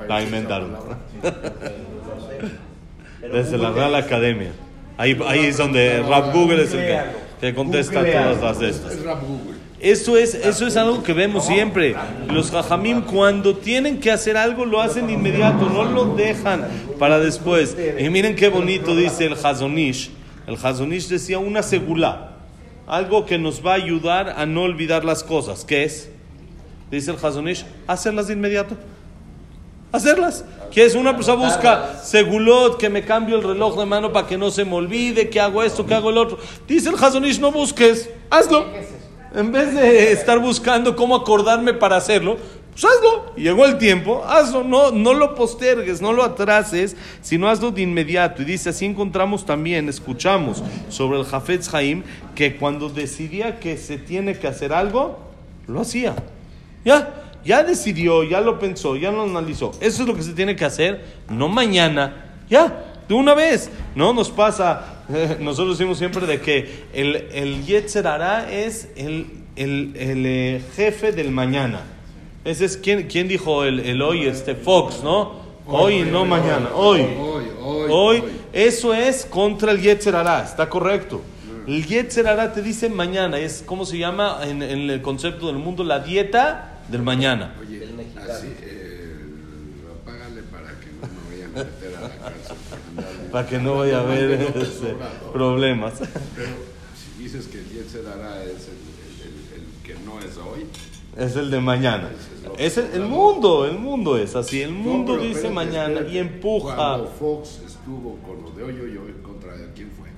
La 0.08 0.22
inventaron. 0.22 0.78
Desde 3.22 3.58
la 3.58 3.72
Real 3.72 3.96
Academia. 3.96 4.52
Ahí, 4.98 5.18
ahí 5.28 5.46
es 5.46 5.58
donde 5.58 6.02
Rap 6.04 6.34
Google 6.34 6.64
es 6.64 6.74
el 6.74 6.82
que, 6.82 7.00
que 7.42 7.54
contesta 7.54 8.04
todas 8.04 8.42
las 8.42 8.60
de 8.60 8.70
estas. 8.70 8.94
Eso 9.84 10.16
es, 10.16 10.34
eso 10.34 10.66
es 10.66 10.78
algo 10.78 11.04
que 11.04 11.12
vemos 11.12 11.46
siempre. 11.46 11.94
Los 12.30 12.52
jajamim 12.52 13.02
cuando 13.02 13.58
tienen 13.58 14.00
que 14.00 14.12
hacer 14.12 14.38
algo 14.38 14.66
lo 14.66 14.80
hacen 14.80 15.10
inmediato, 15.10 15.70
no 15.70 15.84
lo 15.84 16.16
dejan 16.16 16.66
para 16.98 17.20
después. 17.20 17.76
Y 18.00 18.10
miren 18.10 18.38
qué 18.38 18.48
bonito 18.48 18.96
dice 18.96 19.26
el 19.26 19.34
Hazonish. 19.34 20.12
El 20.48 20.56
Hazonish 20.56 21.10
decía 21.10 21.40
una 21.40 21.64
segula, 21.64 22.38
algo 22.88 23.26
que 23.26 23.38
nos 23.38 23.66
va 23.66 23.74
a 23.74 23.76
ayudar 23.76 24.36
a 24.38 24.46
no 24.46 24.62
olvidar 24.62 25.04
las 25.04 25.22
cosas. 25.22 25.66
¿Qué 25.66 25.84
es? 25.84 26.10
Dice 26.90 27.12
el 27.12 27.18
Hazonish, 27.22 27.66
hacerlas 27.86 28.28
de 28.28 28.36
inmediato. 28.36 28.78
Hacerlas. 29.94 30.44
Que 30.72 30.84
es 30.84 30.96
una 30.96 31.16
persona 31.16 31.46
busca 31.46 32.00
segulot, 32.04 32.78
que 32.78 32.90
me 32.90 33.06
cambio 33.06 33.36
el 33.36 33.44
reloj 33.44 33.78
de 33.78 33.86
mano 33.86 34.12
para 34.12 34.28
que 34.28 34.40
no 34.40 34.50
se 34.50 34.66
me 34.66 34.74
olvide, 34.74 35.30
que 35.30 35.40
hago 35.40 35.62
esto, 35.62 35.86
que 35.86 35.94
hago 35.94 36.10
el 36.10 36.18
otro. 36.18 36.40
Dice 36.68 36.90
el 36.90 36.96
Hazonish, 36.96 37.40
no 37.40 37.52
busques, 37.52 38.10
hazlo. 38.32 38.66
En 39.36 39.52
vez 39.52 39.76
de 39.76 40.12
estar 40.12 40.40
buscando 40.40 40.96
cómo 40.96 41.16
acordarme 41.16 41.76
para 41.76 41.98
hacerlo, 41.98 42.38
pues 42.72 42.86
hazlo. 42.86 43.36
Llegó 43.36 43.66
el 43.68 43.78
tiempo, 43.78 44.24
hazlo. 44.26 44.64
No, 44.64 44.90
no 44.90 45.14
lo 45.14 45.36
postergues, 45.36 46.02
no 46.02 46.12
lo 46.12 46.24
atrases, 46.24 46.96
sino 47.22 47.48
hazlo 47.48 47.70
de 47.70 47.84
inmediato. 47.84 48.42
Y 48.42 48.46
dice, 48.46 48.70
así 48.70 48.86
encontramos 48.86 49.46
también, 49.46 49.90
escuchamos 49.90 50.64
sobre 50.90 51.20
el 51.20 51.26
Jafetz 51.26 51.72
Haim, 51.72 52.02
que 52.34 52.58
cuando 52.58 52.90
decidía 52.90 53.60
que 53.60 53.78
se 53.78 54.00
tiene 54.00 54.40
que 54.40 54.48
hacer 54.48 54.74
algo, 54.74 55.20
lo 55.68 55.82
hacía. 55.82 56.16
Ya, 56.84 57.14
ya 57.46 57.64
decidió, 57.64 58.24
ya 58.24 58.42
lo 58.42 58.60
pensó, 58.60 58.96
ya 58.96 59.12
lo 59.12 59.24
analizó. 59.24 59.72
Eso 59.80 60.04
es 60.04 60.08
lo 60.08 60.16
que 60.16 60.24
se 60.24 60.34
tiene 60.34 60.56
que 60.56 60.66
hacer, 60.66 61.04
no 61.30 61.50
mañana, 61.50 62.36
ya, 62.50 62.86
de 63.08 63.14
una 63.14 63.34
vez. 63.34 63.70
No 63.96 64.14
nos 64.14 64.30
pasa, 64.30 65.04
nosotros 65.40 65.78
decimos 65.78 65.98
siempre 65.98 66.26
de 66.26 66.40
que 66.40 66.86
el, 66.94 67.16
el 67.32 67.66
Yetzer 67.66 68.08
Hará 68.08 68.52
es 68.52 68.90
el, 68.96 69.28
el, 69.56 69.94
el, 69.96 70.26
eh, 70.26 70.62
jefe 70.76 71.12
del 71.12 71.32
mañana. 71.32 71.82
Ese 72.46 72.66
es, 72.66 72.78
¿quién, 72.78 73.08
quién 73.08 73.28
dijo 73.28 73.64
el, 73.64 73.80
el 73.80 74.02
hoy? 74.02 74.26
Este 74.26 74.56
Fox, 74.56 75.02
¿no? 75.04 75.44
Hoy, 75.66 76.00
y 76.00 76.04
no 76.04 76.26
mañana, 76.26 76.72
hoy. 76.76 77.02
Hoy, 77.02 77.46
hoy, 77.62 77.86
Hoy, 77.90 78.20
hoy. 78.20 78.24
eso 78.52 78.94
es 78.94 79.26
contra 79.26 79.72
el 79.72 79.82
Yetzer 79.82 80.16
Hará, 80.16 80.44
está 80.44 80.70
correcto. 80.70 81.22
El 81.66 81.86
Yetzer 81.86 82.28
Hará 82.28 82.52
te 82.52 82.62
dice 82.62 82.90
mañana. 82.90 83.40
Es 83.40 83.64
como 83.66 83.86
se 83.86 83.98
llama 83.98 84.40
en, 84.44 84.62
en 84.62 84.90
el 84.90 85.02
concepto 85.02 85.48
del 85.48 85.56
mundo 85.56 85.86
la 85.86 86.00
dieta 86.00 86.73
del 86.90 87.02
mañana. 87.02 87.56
Oye, 87.62 87.80
Del 87.80 87.94
mexicano. 87.94 88.32
así, 88.34 88.48
eh, 88.62 89.16
apágale 90.02 90.44
para 90.44 90.70
que 90.80 90.88
no 90.92 91.08
me 91.08 91.36
vayan 91.36 91.52
a 91.52 91.64
meter 91.64 91.96
a 91.98 92.02
la 92.02 92.10
cárcel. 92.18 92.58
Para 93.32 93.48
que 93.48 93.58
no 93.60 93.78
vaya 93.78 93.98
a 93.98 94.02
haber 94.02 94.54
problemas. 95.34 95.94
Pero 96.36 96.50
si 96.96 97.24
dices 97.24 97.48
que 97.48 97.60
el 97.60 97.70
Yetzer 97.70 98.06
Hará 98.08 98.44
es 98.44 98.68
el, 98.68 98.78
el- 98.78 99.22
el- 99.24 99.64
el 99.64 99.84
que 99.84 99.96
no 100.06 100.20
es 100.20 100.38
hoy, 100.38 100.66
Es 101.18 101.36
el 101.36 101.50
de 101.52 101.60
mañana. 101.60 102.10
Es 102.58 102.78
el, 102.78 103.02
mundo, 103.02 103.66
el 103.66 103.78
mundo 103.80 104.18
es 104.18 104.36
así. 104.36 104.62
El 104.62 104.72
mundo 104.72 105.16
No, 105.16 105.22
dice 105.22 105.34
espérate, 105.48 105.54
mañana 105.56 105.88
espérate. 105.94 106.12
y 106.14 106.18
empuja. 106.18 106.76
Cuando 106.76 107.08
Fox 107.08 107.62
estuvo 107.66 108.18
con 108.18 108.42
lo 108.44 108.52
de 108.52 108.64
hoy, 108.64 108.74
hoy, 108.80 108.98
hoy, 108.98 109.14
contra 109.24 109.54
quién 109.76 109.90
fue? 109.92 110.10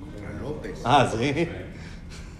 Contra 0.00 0.40
López. 0.40 0.80
Ah, 0.84 1.08
sí. 1.10 1.48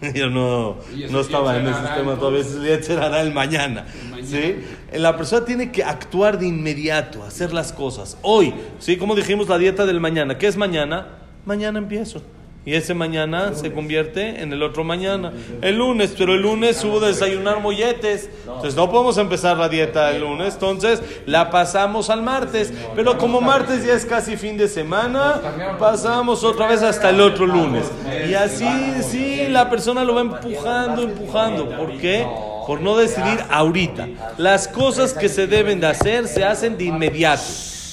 Yo 0.15 0.31
no, 0.31 0.79
no 1.11 1.21
estaba 1.21 1.59
en 1.59 1.67
el 1.67 1.75
sistema 1.75 2.17
todavía. 2.17 2.43
Yetzer 2.43 2.99
Hará 3.01 3.21
el 3.21 3.33
mañana. 3.33 3.87
El 4.03 4.11
mañana. 4.11 4.27
¿sí? 4.27 4.57
La 4.95 5.17
persona 5.17 5.45
tiene 5.45 5.71
que 5.71 5.85
actuar 5.85 6.39
de 6.39 6.47
inmediato, 6.47 7.23
hacer 7.23 7.53
las 7.53 7.73
cosas. 7.73 8.17
Hoy, 8.23 8.55
¿sí? 8.79 8.97
Como 8.97 9.15
dijimos, 9.15 9.49
la 9.49 9.59
dieta 9.59 9.85
del 9.87 10.01
mañana. 10.01 10.39
¿Qué 10.39 10.47
es 10.47 10.57
mañana? 10.57 11.19
Mañana 11.45 11.79
empiezo. 11.79 12.23
Y 12.67 12.75
ese 12.75 12.93
mañana 12.93 13.55
se 13.55 13.73
convierte 13.73 14.43
en 14.43 14.53
el 14.53 14.63
otro 14.63 14.85
mañana. 14.85 15.33
El 15.63 15.79
lunes, 15.79 16.15
pero 16.17 16.35
el 16.35 16.43
lunes 16.43 16.85
hubo 16.85 17.01
de 17.01 17.09
desayunar 17.09 17.61
molletes. 17.61 18.29
Entonces 18.45 18.77
no 18.77 18.91
podemos 18.91 19.17
empezar 19.17 19.57
la 19.57 19.71
dieta 19.71 20.11
el 20.11 20.21
lunes. 20.21 20.55
Entonces 20.55 21.03
la 21.25 21.51
pasamos 21.51 22.11
al 22.11 22.23
martes. 22.23 22.71
Pero 22.95 23.17
como 23.17 23.41
martes 23.41 23.87
ya 23.87 23.95
es 23.95 24.05
casi 24.05 24.37
fin 24.37 24.59
de 24.59 24.69
semana, 24.69 25.41
pasamos 25.79 26.45
otra 26.45 26.67
vez 26.67 26.83
hasta 26.83 27.09
el 27.09 27.23
otro 27.23 27.47
lunes. 27.47 27.91
Y 28.29 28.35
así, 28.35 28.69
sí, 29.09 29.47
la 29.49 29.71
persona 29.71 30.05
lo 30.05 30.15
va 30.15 30.21
empujando, 30.21 31.03
empujando. 31.03 31.71
¿Por 31.71 31.97
qué? 31.97 32.27
Por 32.67 32.83
no 32.83 32.95
decidir 32.95 33.43
ahorita. 33.51 34.07
Las 34.37 34.69
cosas 34.69 35.15
que 35.15 35.31
se 35.31 35.47
deben 35.47 35.81
de 35.81 35.87
hacer 35.87 36.29
se 36.29 36.45
hacen 36.45 36.77
de 36.77 36.85
inmediato. 36.85 37.43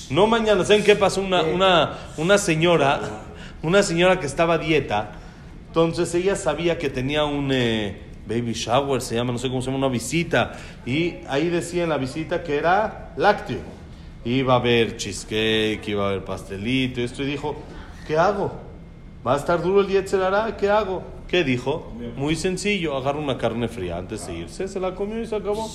No 0.10 0.28
mañana. 0.28 0.66
¿Saben 0.66 0.84
qué 0.84 0.96
pasó? 0.96 1.22
Una, 1.22 1.44
una, 1.44 1.98
una 2.18 2.38
señora, 2.38 3.00
una 3.62 3.84
señora 3.84 4.20
que 4.20 4.26
estaba 4.26 4.56
a 4.56 4.58
dieta, 4.58 5.12
entonces 5.68 6.14
ella 6.16 6.36
sabía 6.36 6.78
que 6.78 6.90
tenía 6.90 7.26
un 7.26 7.52
eh, 7.52 7.98
baby 8.28 8.54
shower, 8.54 9.02
se 9.02 9.16
llama, 9.16 9.32
no 9.32 9.38
sé 9.38 9.48
cómo 9.50 9.62
se 9.62 9.68
llama, 9.68 9.78
una 9.78 9.94
visita. 9.94 10.54
Y 10.86 11.16
ahí 11.28 11.50
decía 11.50 11.84
en 11.84 11.90
la 11.90 11.98
visita 11.98 12.44
que 12.44 12.58
era 12.58 13.14
lácteo. 13.18 13.60
Iba 14.26 14.54
a 14.54 14.58
haber 14.58 14.98
cheesecake, 14.98 15.88
iba 15.88 16.06
a 16.06 16.10
haber 16.10 16.26
pastelito, 16.26 17.02
esto, 17.02 17.24
y 17.24 17.28
dijo, 17.28 17.56
¿qué 18.08 18.18
hago? 18.18 18.52
¿Va 19.26 19.36
a 19.36 19.38
estar 19.38 19.62
duro 19.62 19.82
el 19.82 19.88
Yetzer 19.88 20.22
Hará? 20.22 20.58
¿Qué 20.58 20.70
hago? 20.70 21.04
¿Qué 21.28 21.44
dijo? 21.44 21.94
Muy 22.16 22.36
sencillo, 22.36 22.96
agarra 22.96 23.20
una 23.20 23.38
carne 23.38 23.68
fría 23.68 23.98
antes 23.98 24.28
de 24.28 24.34
irse, 24.34 24.68
se 24.68 24.80
la 24.80 24.96
comió 24.96 25.22
y 25.22 25.28
se 25.28 25.36
acabó. 25.36 25.70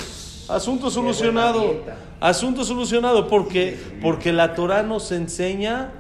Asunto 0.49 0.91
solucionado. 0.91 1.83
Asunto 2.21 2.65
solucionado. 2.65 3.29
¿Por 3.29 3.49
qué? 3.49 3.79
Porque 4.03 4.33
la 4.33 4.55
Torah 4.55 4.83
nos 4.83 5.13
enseña 5.13 5.93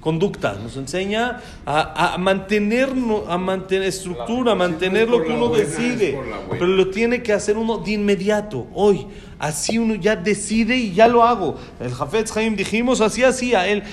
conducta, 0.00 0.56
nos 0.62 0.76
enseña 0.76 1.40
a, 1.66 2.14
a 2.14 2.18
mantener, 2.18 2.90
a 3.28 3.38
mantener 3.38 3.88
estructura, 3.88 4.52
a 4.52 4.54
mantener 4.54 5.08
lo 5.08 5.22
que 5.22 5.32
uno 5.32 5.48
decide. 5.48 6.18
Pero 6.50 6.66
lo 6.66 6.88
tiene 6.90 7.22
que 7.22 7.32
hacer 7.32 7.56
uno 7.56 7.78
de 7.78 7.92
inmediato, 7.92 8.66
hoy. 8.74 9.06
Así 9.38 9.78
uno 9.78 9.94
ya 9.94 10.16
decide 10.16 10.76
y 10.76 10.94
ya 10.94 11.06
lo 11.06 11.22
hago. 11.22 11.56
El 11.78 11.92
Jafetz 11.92 12.36
Haim 12.36 12.56
dijimos, 12.56 13.00
así 13.00 13.22
hacía 13.22 13.68
él. 13.68 13.84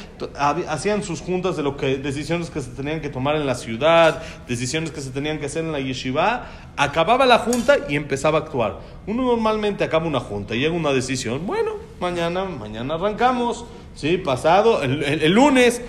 Hacían 0.67 1.03
sus 1.03 1.21
juntas 1.21 1.55
de 1.55 1.63
lo 1.63 1.77
que, 1.77 1.97
decisiones 1.97 2.49
que 2.49 2.61
se 2.61 2.71
tenían 2.71 2.99
que 2.99 3.09
tomar 3.09 3.35
en 3.35 3.45
la 3.45 3.53
ciudad, 3.53 4.23
decisiones 4.47 4.91
que 4.91 5.01
se 5.01 5.11
tenían 5.11 5.39
que 5.39 5.45
hacer 5.45 5.63
en 5.63 5.71
la 5.71 5.79
yeshiva. 5.79 6.47
Acababa 6.77 7.25
la 7.27 7.39
junta 7.39 7.77
y 7.87 7.95
empezaba 7.95 8.39
a 8.39 8.41
actuar. 8.41 8.79
Uno 9.05 9.23
normalmente 9.23 9.83
acaba 9.83 10.07
una 10.07 10.19
junta 10.19 10.55
y 10.55 10.59
llega 10.59 10.73
una 10.73 10.91
decisión. 10.91 11.45
Bueno, 11.45 11.73
mañana, 11.99 12.45
mañana 12.45 12.95
arrancamos. 12.95 13.65
Sí, 13.95 14.17
pasado, 14.17 14.83
el, 14.83 15.03
el- 15.03 15.31
lunes, 15.31 15.81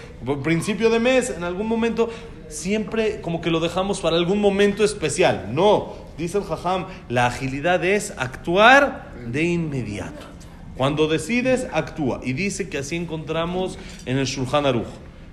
principio 0.43 0.91
de 0.91 1.01
mes, 1.01 1.31
en 1.31 1.43
algún 1.45 1.67
momento, 1.67 2.09
siempre 2.49 3.21
como 3.21 3.41
que 3.41 3.51
lo 3.51 3.59
dejamos 3.61 4.01
para 4.01 4.17
algún 4.17 4.41
momento 4.41 4.85
especial. 4.85 5.49
No, 5.53 5.95
dice 6.17 6.39
el 6.39 6.45
Jajam, 6.45 6.87
la 7.09 7.27
agilidad 7.27 7.85
es 7.85 8.13
actuar 8.17 9.13
de 9.27 9.43
inmediato. 9.43 10.27
Cuando 10.77 11.09
decides, 11.09 11.67
actúa. 11.73 12.21
Y 12.23 12.33
dice 12.35 12.69
que 12.69 12.79
así 12.79 12.97
encontramos 12.97 13.79
en 14.05 14.19
el 14.19 14.27
Shulchan 14.27 14.67
Aruch. 14.67 14.87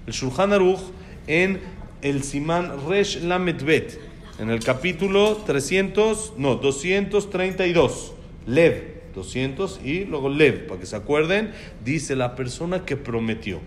El 0.08 0.13
Shulchan 0.13 0.53
Aruch 0.53 0.80
en 1.27 1.62
el 2.01 2.24
Simán 2.24 2.72
Resh 2.88 3.22
Lamed 3.22 3.63
Bet, 3.63 4.00
en 4.39 4.50
el 4.50 4.63
capítulo 4.63 5.38
300, 5.46 6.34
no, 6.38 6.56
232. 6.56 8.13
Lev, 8.48 8.92
200 9.13 9.82
y 9.84 10.05
luego 10.05 10.29
Lev, 10.29 10.67
para 10.67 10.79
que 10.79 10.86
se 10.86 10.96
acuerden, 10.96 11.51
dice 11.84 12.15
la 12.15 12.36
persona 12.36 12.86
que 12.86 12.98
prometió 12.98 13.60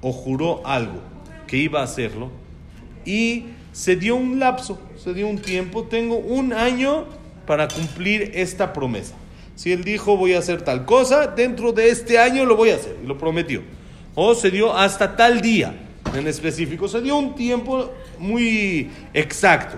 o 0.00 0.12
juró 0.12 0.66
algo 0.66 1.00
que 1.46 1.56
iba 1.56 1.80
a 1.80 1.84
hacerlo 1.84 2.30
y 3.04 3.46
se 3.72 3.96
dio 3.96 4.16
un 4.16 4.38
lapso, 4.38 4.80
se 4.96 5.14
dio 5.14 5.28
un 5.28 5.38
tiempo, 5.38 5.84
tengo 5.84 6.16
un 6.16 6.52
año 6.52 7.04
para 7.46 7.68
cumplir 7.68 8.32
esta 8.34 8.72
promesa. 8.72 9.14
Si 9.54 9.72
él 9.72 9.84
dijo 9.84 10.16
voy 10.16 10.34
a 10.34 10.38
hacer 10.38 10.62
tal 10.62 10.84
cosa, 10.84 11.28
dentro 11.28 11.72
de 11.72 11.90
este 11.90 12.18
año 12.18 12.44
lo 12.44 12.56
voy 12.56 12.70
a 12.70 12.76
hacer 12.76 12.96
y 13.02 13.06
lo 13.06 13.16
prometió. 13.16 13.62
O 14.14 14.34
se 14.34 14.50
dio 14.50 14.74
hasta 14.74 15.16
tal 15.16 15.40
día 15.40 15.74
en 16.14 16.26
específico, 16.26 16.88
se 16.88 17.00
dio 17.00 17.16
un 17.16 17.34
tiempo 17.34 17.92
muy 18.18 18.90
exacto. 19.12 19.76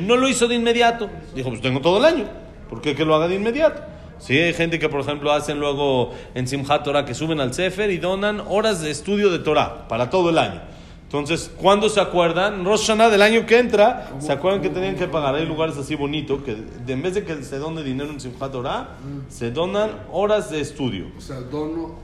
No 0.00 0.16
lo 0.16 0.28
hizo 0.28 0.48
de 0.48 0.56
inmediato. 0.56 1.08
Dijo, 1.34 1.50
pues 1.50 1.60
tengo 1.60 1.80
todo 1.80 1.98
el 1.98 2.04
año. 2.04 2.28
¿Por 2.68 2.80
qué 2.80 2.94
que 2.94 3.04
lo 3.04 3.14
haga 3.14 3.28
de 3.28 3.36
inmediato? 3.36 3.82
Sí, 4.18 4.38
hay 4.38 4.54
gente 4.54 4.78
que, 4.78 4.88
por 4.88 5.00
ejemplo, 5.00 5.32
hacen 5.32 5.58
luego 5.60 6.12
en 6.34 6.46
Simchat 6.48 6.82
Torah 6.84 7.04
que 7.04 7.14
suben 7.14 7.40
al 7.40 7.52
Sefer 7.52 7.90
y 7.90 7.98
donan 7.98 8.40
horas 8.48 8.80
de 8.80 8.90
estudio 8.90 9.30
de 9.30 9.38
Torah 9.40 9.86
para 9.88 10.08
todo 10.10 10.30
el 10.30 10.38
año. 10.38 10.60
Entonces, 11.04 11.50
¿cuándo 11.60 11.88
se 11.88 12.00
acuerdan? 12.00 12.64
Rosh 12.64 12.86
Hashanah 12.88 13.08
del 13.08 13.22
año 13.22 13.46
que 13.46 13.58
entra, 13.58 14.10
¿se 14.18 14.32
acuerdan 14.32 14.62
que 14.62 14.68
tenían 14.70 14.96
que 14.96 15.06
pagar? 15.06 15.34
Hay 15.36 15.46
lugares 15.46 15.76
así 15.76 15.94
bonitos 15.94 16.42
que 16.42 16.54
de- 16.56 16.92
en 16.92 17.02
vez 17.02 17.14
de 17.14 17.24
que 17.24 17.40
se 17.44 17.58
done 17.58 17.82
dinero 17.84 18.10
en 18.10 18.18
Simchat 18.18 18.50
Torah, 18.50 18.88
se 19.28 19.50
donan 19.52 19.90
horas 20.10 20.50
de 20.50 20.60
estudio. 20.60 21.06
O 21.16 21.20
sea, 21.20 21.36
dono 21.40 21.94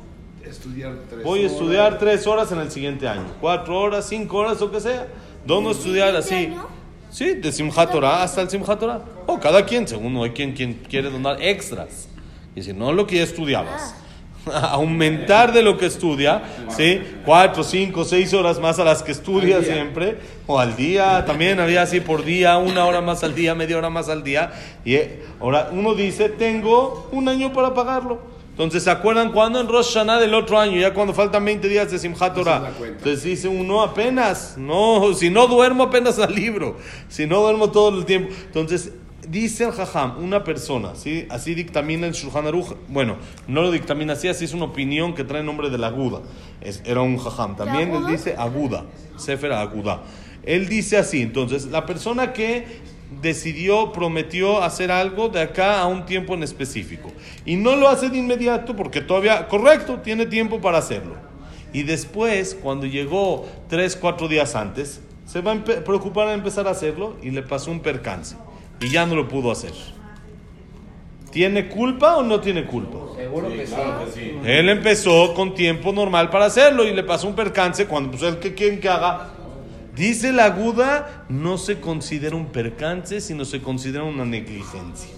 estudiar 0.45 0.95
tres 1.09 1.25
Voy 1.25 1.41
a 1.41 1.43
horas. 1.43 1.53
estudiar 1.53 1.99
tres 1.99 2.27
horas 2.27 2.53
en 2.53 2.59
el 2.61 2.71
siguiente 2.71 3.09
año. 3.09 3.25
Cuatro 3.41 3.81
horas, 3.81 4.07
cinco 4.09 4.39
horas, 4.39 4.61
lo 4.61 4.71
que 4.71 4.81
sea. 4.81 5.09
Dono 5.45 5.71
estudiar 5.73 6.15
así. 6.15 6.53
Sí, 7.11 7.35
de 7.35 7.51
Simchat 7.51 7.91
Torah 7.91 8.23
hasta 8.23 8.41
el 8.41 8.51
Simchat 8.51 8.79
Torah. 8.79 9.03
O 9.27 9.39
cada 9.39 9.65
quien, 9.67 9.87
según 9.87 10.17
hay 10.23 10.31
quien, 10.31 10.53
quien 10.53 10.75
quiere 10.75 11.11
donar 11.11 11.43
extras. 11.43 12.09
Y 12.55 12.63
si 12.63 12.73
no 12.73 12.93
lo 12.93 13.07
que 13.07 13.17
ya 13.17 13.25
estudiabas. 13.25 13.95
Aumentar 14.47 15.53
de 15.53 15.63
lo 15.63 15.77
que 15.77 15.87
estudia, 15.87 16.43
¿sí? 16.75 17.03
Cuatro, 17.27 17.63
cinco, 17.63 18.05
seis 18.05 18.33
horas 18.33 18.59
más 18.59 18.79
a 18.79 18.85
las 18.85 19.03
que 19.03 19.13
estudia 19.13 19.63
siempre. 19.63 20.19
O 20.47 20.59
al 20.59 20.77
día, 20.77 21.25
también 21.27 21.61
había 21.61 21.83
así 21.83 22.01
por 22.01 22.25
día, 22.25 22.57
una 22.57 22.87
hora 22.87 23.01
más 23.01 23.23
al 23.23 23.35
día, 23.35 23.55
media 23.55 23.77
hora 23.77 23.91
más 23.91 24.09
al 24.09 24.23
día. 24.23 24.53
Y 24.85 24.95
eh, 24.95 25.23
ahora 25.41 25.69
uno 25.73 25.95
dice, 25.95 26.29
tengo 26.31 27.09
un 27.13 27.29
año 27.29 27.53
para 27.53 27.75
pagarlo. 27.75 28.30
Entonces, 28.61 28.83
¿se 28.83 28.91
acuerdan 28.91 29.33
cuándo? 29.33 29.59
En 29.59 29.69
Rosh 29.69 29.95
Hashanah 29.95 30.21
del 30.21 30.35
otro 30.35 30.59
año, 30.61 30.79
ya 30.79 30.93
cuando 30.93 31.15
faltan 31.15 31.43
20 31.47 31.67
días 31.67 31.91
de 31.91 31.99
Simchat 31.99 32.35
Torah. 32.35 32.71
Entonces 32.79 33.23
dice 33.23 33.49
uno 33.49 33.81
apenas, 33.81 34.59
no, 34.59 35.15
si 35.15 35.31
no 35.31 35.47
duermo 35.47 35.85
apenas 35.85 36.19
al 36.19 36.35
libro, 36.35 36.77
si 37.09 37.27
no 37.27 37.41
duermo 37.41 37.71
todo 37.71 37.99
el 37.99 38.05
tiempo. 38.05 38.35
Entonces, 38.45 38.93
dice 39.27 39.65
el 39.65 39.73
Jajam, 39.73 40.23
una 40.23 40.45
persona, 40.45 40.95
¿sí? 40.95 41.27
así 41.31 41.55
dictamina 41.55 42.07
el 42.07 42.13
Shulchan 42.13 42.49
Aruch, 42.49 42.77
bueno, 42.89 43.17
no 43.49 43.63
lo 43.63 43.71
dictamina 43.71 44.13
así, 44.13 44.29
así 44.29 44.45
es 44.45 44.53
una 44.53 44.67
opinión 44.67 45.15
que 45.15 45.25
trae 45.25 45.41
el 45.41 45.47
nombre 45.47 45.71
de 45.71 45.79
la 45.79 45.87
Aguda. 45.87 46.21
Es, 46.61 46.83
era 46.85 47.01
un 47.01 47.17
Jajam. 47.17 47.57
También 47.57 47.95
él 47.95 48.07
dice 48.09 48.35
Aguda, 48.37 48.85
Sefer 49.17 49.55
Aguda. 49.55 50.03
Él 50.43 50.69
dice 50.69 50.99
así, 50.99 51.23
entonces, 51.23 51.65
la 51.65 51.87
persona 51.87 52.35
que 52.35 52.67
decidió, 53.21 53.93
prometió 53.93 54.63
hacer 54.63 54.93
algo 54.93 55.29
de 55.29 55.41
acá 55.41 55.81
a 55.81 55.87
un 55.87 56.07
tiempo 56.07 56.35
en 56.35 56.43
específico. 56.43 57.13
Y 57.45 57.57
no 57.57 57.77
lo 57.77 57.89
hace 57.89 58.09
de 58.09 58.19
inmediato 58.19 58.77
porque 58.77 59.01
todavía, 59.01 59.49
correcto, 59.49 59.99
tiene 59.99 60.27
tiempo 60.27 60.61
para 60.61 60.79
hacerlo. 60.79 61.17
Y 61.73 61.83
después, 61.83 62.57
cuando 62.61 62.87
llegó 62.87 63.47
tres, 63.69 63.97
cuatro 63.97 64.29
días 64.29 64.55
antes, 64.55 65.01
se 65.27 65.41
va 65.41 65.53
a 65.53 65.65
preocupar 65.65 66.29
en 66.29 66.35
empezar 66.35 66.67
a 66.67 66.71
hacerlo 66.71 67.17
y 67.23 67.31
le 67.31 67.43
pasó 67.43 67.71
un 67.71 67.81
percance. 67.81 68.37
Y 68.81 68.89
ya 68.89 69.07
no 69.07 69.15
lo 69.15 69.29
pudo 69.29 69.51
hacer. 69.51 69.73
¿Tiene 71.31 71.69
culpa 71.69 72.17
o 72.17 72.23
no 72.23 72.41
tiene 72.41 72.67
culpa? 72.67 72.99
Seguro 73.17 73.49
que 73.51 73.67
sí. 73.67 74.33
Él 74.45 74.69
empezó 74.69 75.33
con 75.35 75.55
tiempo 75.55 75.93
normal 75.93 76.29
para 76.31 76.47
hacerlo 76.47 76.85
y 76.85 76.93
le 76.93 77.05
pasó 77.05 77.29
un 77.29 77.37
percance 77.37 77.87
cuando 77.87 78.11
pues 78.11 78.23
él 78.25 78.39
que 78.39 78.55
quieren 78.55 78.81
que 78.81 78.89
haga. 78.89 79.29
Dice 80.01 80.33
la 80.33 80.47
aguda, 80.47 81.27
no 81.29 81.59
se 81.59 81.79
considera 81.79 82.35
un 82.35 82.47
percance, 82.47 83.21
sino 83.21 83.45
se 83.45 83.61
considera 83.61 84.03
una 84.03 84.25
negligencia. 84.25 85.11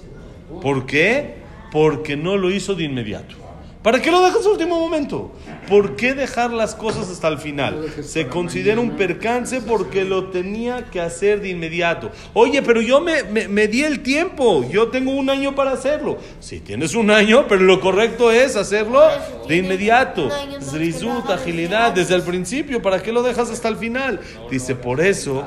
¿Por 0.61 0.87
qué? 0.87 1.37
Porque 1.71 2.17
no 2.17 2.37
lo 2.37 2.51
hizo 2.51 2.75
de 2.75 2.83
inmediato. 2.83 3.37
¿Para 3.83 4.01
qué 4.01 4.13
lo 4.13 4.23
dejas 4.23 4.47
al 4.47 4.53
último 4.53 4.79
momento? 4.79 5.33
¿Por 5.69 5.97
qué 5.97 6.15
dejar 6.15 6.53
las 6.53 6.77
cosas 6.77 7.11
hasta 7.11 7.27
el 7.27 7.39
final? 7.39 7.85
Se 8.03 8.29
considera 8.29 8.81
un 8.81 8.93
percance 8.93 9.61
porque 9.61 10.05
lo 10.05 10.27
tenía 10.31 10.85
que 10.85 11.01
hacer 11.01 11.41
de 11.41 11.49
inmediato. 11.49 12.13
Oye, 12.33 12.63
pero 12.63 12.81
yo 12.81 13.01
me, 13.01 13.25
me- 13.25 13.49
me 13.49 13.67
di 13.67 13.83
el 13.83 14.01
tiempo, 14.05 14.65
yo 14.71 14.87
tengo 14.89 15.11
un 15.11 15.29
año 15.31 15.57
para 15.57 15.73
hacerlo. 15.73 16.19
Sí, 16.39 16.61
tienes 16.61 16.95
un 16.95 17.11
año, 17.11 17.47
pero 17.49 17.63
lo 17.65 17.81
correcto 17.81 18.31
es 18.31 18.55
hacerlo 18.55 19.01
de 19.49 19.57
inmediato. 19.57 20.29
Zrizut, 20.63 21.29
agilidad, 21.29 21.91
desde 21.93 22.15
el 22.15 22.23
principio, 22.23 22.81
¿para 22.83 23.03
qué 23.03 23.11
lo 23.11 23.23
dejas 23.25 23.51
hasta 23.51 23.67
el 23.69 23.77
final? 23.77 24.21
Dice, 24.49 24.77
por 24.77 25.01
eso, 25.01 25.45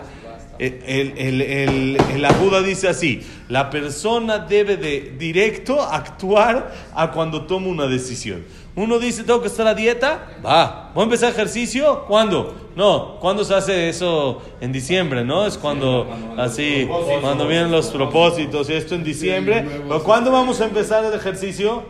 el, 0.59 1.13
el, 1.17 1.41
el, 1.41 1.97
el 2.13 2.25
Aguda 2.25 2.61
dice 2.61 2.87
así, 2.87 3.21
la 3.49 3.69
persona 3.69 4.39
debe 4.39 4.77
de 4.77 5.15
directo 5.17 5.81
actuar 5.81 6.73
a 6.93 7.11
cuando 7.11 7.45
toma 7.45 7.67
una 7.67 7.87
decisión. 7.87 8.43
Uno 8.75 8.99
dice, 8.99 9.23
tengo 9.23 9.41
que 9.41 9.47
estar 9.47 9.65
a 9.67 9.73
dieta, 9.73 10.37
va. 10.45 10.91
¿Voy 10.93 11.01
a 11.01 11.05
empezar 11.05 11.31
ejercicio? 11.31 12.03
¿Cuándo? 12.07 12.69
No, 12.75 13.17
¿cuándo 13.21 13.45
se 13.45 13.53
hace 13.53 13.87
eso? 13.87 14.41
En 14.59 14.73
diciembre, 14.73 15.23
¿no? 15.23 15.45
Es 15.45 15.57
cuando, 15.57 16.07
así, 16.37 16.85
cuando 17.21 17.47
vienen 17.47 17.71
los 17.71 17.87
propósitos 17.87 18.69
y 18.69 18.73
esto 18.73 18.95
en 18.95 19.03
diciembre. 19.05 19.65
¿Pero 19.87 20.03
¿Cuándo 20.03 20.29
vamos 20.29 20.59
a 20.59 20.65
empezar 20.65 21.05
el 21.05 21.13
ejercicio? 21.13 21.83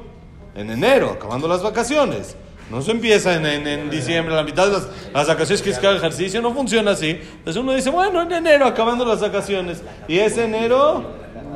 En 0.54 0.70
enero, 0.70 1.10
acabando 1.10 1.48
las 1.48 1.64
vacaciones. 1.64 2.38
No 2.70 2.82
se 2.82 2.92
empieza 2.92 3.36
en, 3.36 3.46
en, 3.46 3.68
en 3.68 3.90
diciembre, 3.90 4.34
la 4.34 4.44
mitad 4.44 4.66
de 4.66 4.74
las, 4.74 4.88
las 5.14 5.28
vacaciones 5.28 5.62
que 5.62 5.70
es 5.70 5.78
haga 5.78 5.96
ejercicio, 5.96 6.42
no 6.42 6.54
funciona 6.54 6.92
así. 6.92 7.10
Entonces 7.10 7.62
uno 7.62 7.74
dice, 7.74 7.92
bueno, 7.92 8.22
en 8.22 8.32
enero, 8.32 8.66
acabando 8.66 9.06
las 9.06 9.22
vacaciones. 9.22 9.84
Y 10.08 10.18
ese 10.18 10.46
enero 10.46 11.04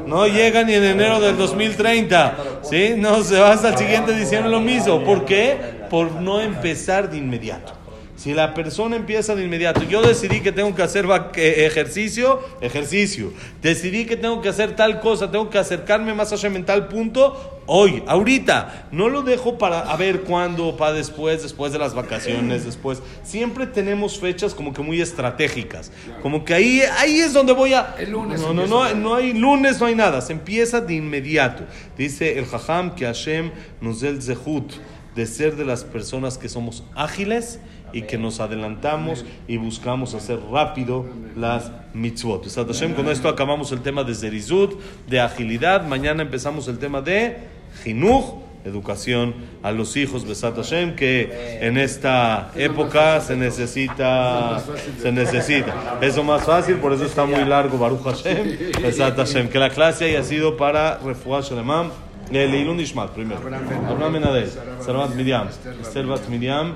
no 0.05 0.27
llega 0.27 0.63
ni 0.63 0.73
en 0.73 0.83
enero 0.83 1.19
del 1.19 1.37
2030. 1.37 2.37
¿Sí? 2.61 2.93
No, 2.97 3.23
se 3.23 3.39
va 3.39 3.53
hasta 3.53 3.69
el 3.69 3.77
siguiente 3.77 4.13
diciembre 4.13 4.51
lo 4.51 4.59
mismo. 4.59 5.03
¿Por 5.03 5.25
qué? 5.25 5.57
Por 5.89 6.11
no 6.11 6.39
empezar 6.41 7.09
de 7.09 7.17
inmediato. 7.17 7.78
Si 8.19 8.33
la 8.33 8.53
persona 8.53 8.97
empieza 8.97 9.33
de 9.33 9.45
inmediato, 9.45 9.83
yo 9.83 10.01
decidí 10.01 10.41
que 10.41 10.51
tengo 10.51 10.75
que 10.75 10.81
hacer 10.81 11.05
eh, 11.35 11.65
ejercicio, 11.65 12.41
ejercicio. 12.59 13.31
Decidí 13.61 14.05
que 14.05 14.17
tengo 14.17 14.41
que 14.41 14.49
hacer 14.49 14.75
tal 14.75 14.99
cosa, 14.99 15.31
tengo 15.31 15.49
que 15.49 15.57
acercarme 15.57 16.13
más 16.13 16.33
allá 16.33 16.49
en 16.49 16.65
tal 16.65 16.89
punto, 16.89 17.61
hoy, 17.65 18.03
ahorita. 18.07 18.89
No 18.91 19.07
lo 19.07 19.21
dejo 19.21 19.57
para 19.57 19.79
a 19.79 19.95
ver 19.95 20.23
cuándo, 20.23 20.75
para 20.75 20.91
después, 20.91 21.43
después 21.43 21.71
de 21.71 21.79
las 21.79 21.93
vacaciones, 21.93 22.65
después. 22.65 23.01
Siempre 23.23 23.65
tenemos 23.67 24.19
fechas 24.19 24.53
como 24.53 24.73
que 24.73 24.81
muy 24.81 24.99
estratégicas. 24.99 25.89
Como 26.21 26.43
que 26.43 26.53
ahí, 26.53 26.81
ahí 26.97 27.21
es 27.21 27.31
donde 27.31 27.53
voy 27.53 27.73
a... 27.73 27.95
El 27.97 28.11
lunes 28.11 28.41
No, 28.41 28.53
no, 28.53 28.67
no, 28.67 28.93
no 28.95 29.15
hay 29.15 29.31
lunes, 29.31 29.79
no 29.79 29.85
hay 29.85 29.95
nada. 29.95 30.19
Se 30.19 30.33
empieza 30.33 30.81
de 30.81 30.95
inmediato. 30.95 31.63
Dice 31.97 32.37
el 32.37 32.47
Jajam 32.47 32.95
que 32.95 33.05
Hashem 33.05 33.51
nos 33.79 34.01
dé 34.01 34.09
el 34.09 34.21
zehut 34.21 34.73
de 35.15 35.25
ser 35.25 35.55
de 35.55 35.65
las 35.65 35.83
personas 35.85 36.37
que 36.37 36.49
somos 36.49 36.83
ágiles 36.95 37.59
y 37.93 38.03
que 38.03 38.17
nos 38.17 38.39
adelantamos 38.39 39.25
y 39.47 39.57
buscamos 39.57 40.13
hacer 40.13 40.39
rápido 40.51 41.05
las 41.35 41.71
mitzvot. 41.93 42.43
Besat 42.43 42.67
Hashem, 42.67 42.93
con 42.93 43.09
esto 43.09 43.29
acabamos 43.29 43.71
el 43.71 43.81
tema 43.81 44.03
de 44.03 44.15
zerizut, 44.15 44.79
de 45.07 45.19
agilidad. 45.19 45.85
Mañana 45.85 46.23
empezamos 46.23 46.67
el 46.67 46.79
tema 46.79 47.01
de 47.01 47.37
jinuj, 47.83 48.35
educación 48.65 49.35
a 49.63 49.71
los 49.71 49.95
hijos, 49.95 50.25
Besat 50.25 50.55
Hashem, 50.55 50.95
que 50.95 51.59
en 51.61 51.77
esta 51.77 52.51
época 52.55 53.21
se 53.21 53.35
necesita, 53.35 54.61
se 55.01 55.11
necesita. 55.11 55.99
Eso 56.01 56.23
más 56.23 56.43
fácil, 56.43 56.75
por 56.75 56.93
eso 56.93 57.05
está 57.05 57.25
muy 57.25 57.43
largo 57.45 57.77
Baruch 57.77 58.03
Hashem, 58.03 58.57
Besat 58.81 59.15
Hashem. 59.15 59.49
Que 59.49 59.59
la 59.59 59.69
clase 59.69 60.05
haya 60.05 60.23
sido 60.23 60.57
para 60.57 60.97
Refuah 60.97 61.41
Shalemam, 61.41 61.91
el 62.31 62.53
Ilun 62.53 62.79
Ishmat 62.79 63.11
primero. 63.11 63.39
Abraham 63.39 64.13
Ben 64.13 64.23
Adel, 64.23 64.49
Sarabat 64.81 65.15
Miriam, 65.15 65.47
Esther 65.81 66.05
Bat 66.05 66.27
Miriam, 66.27 66.75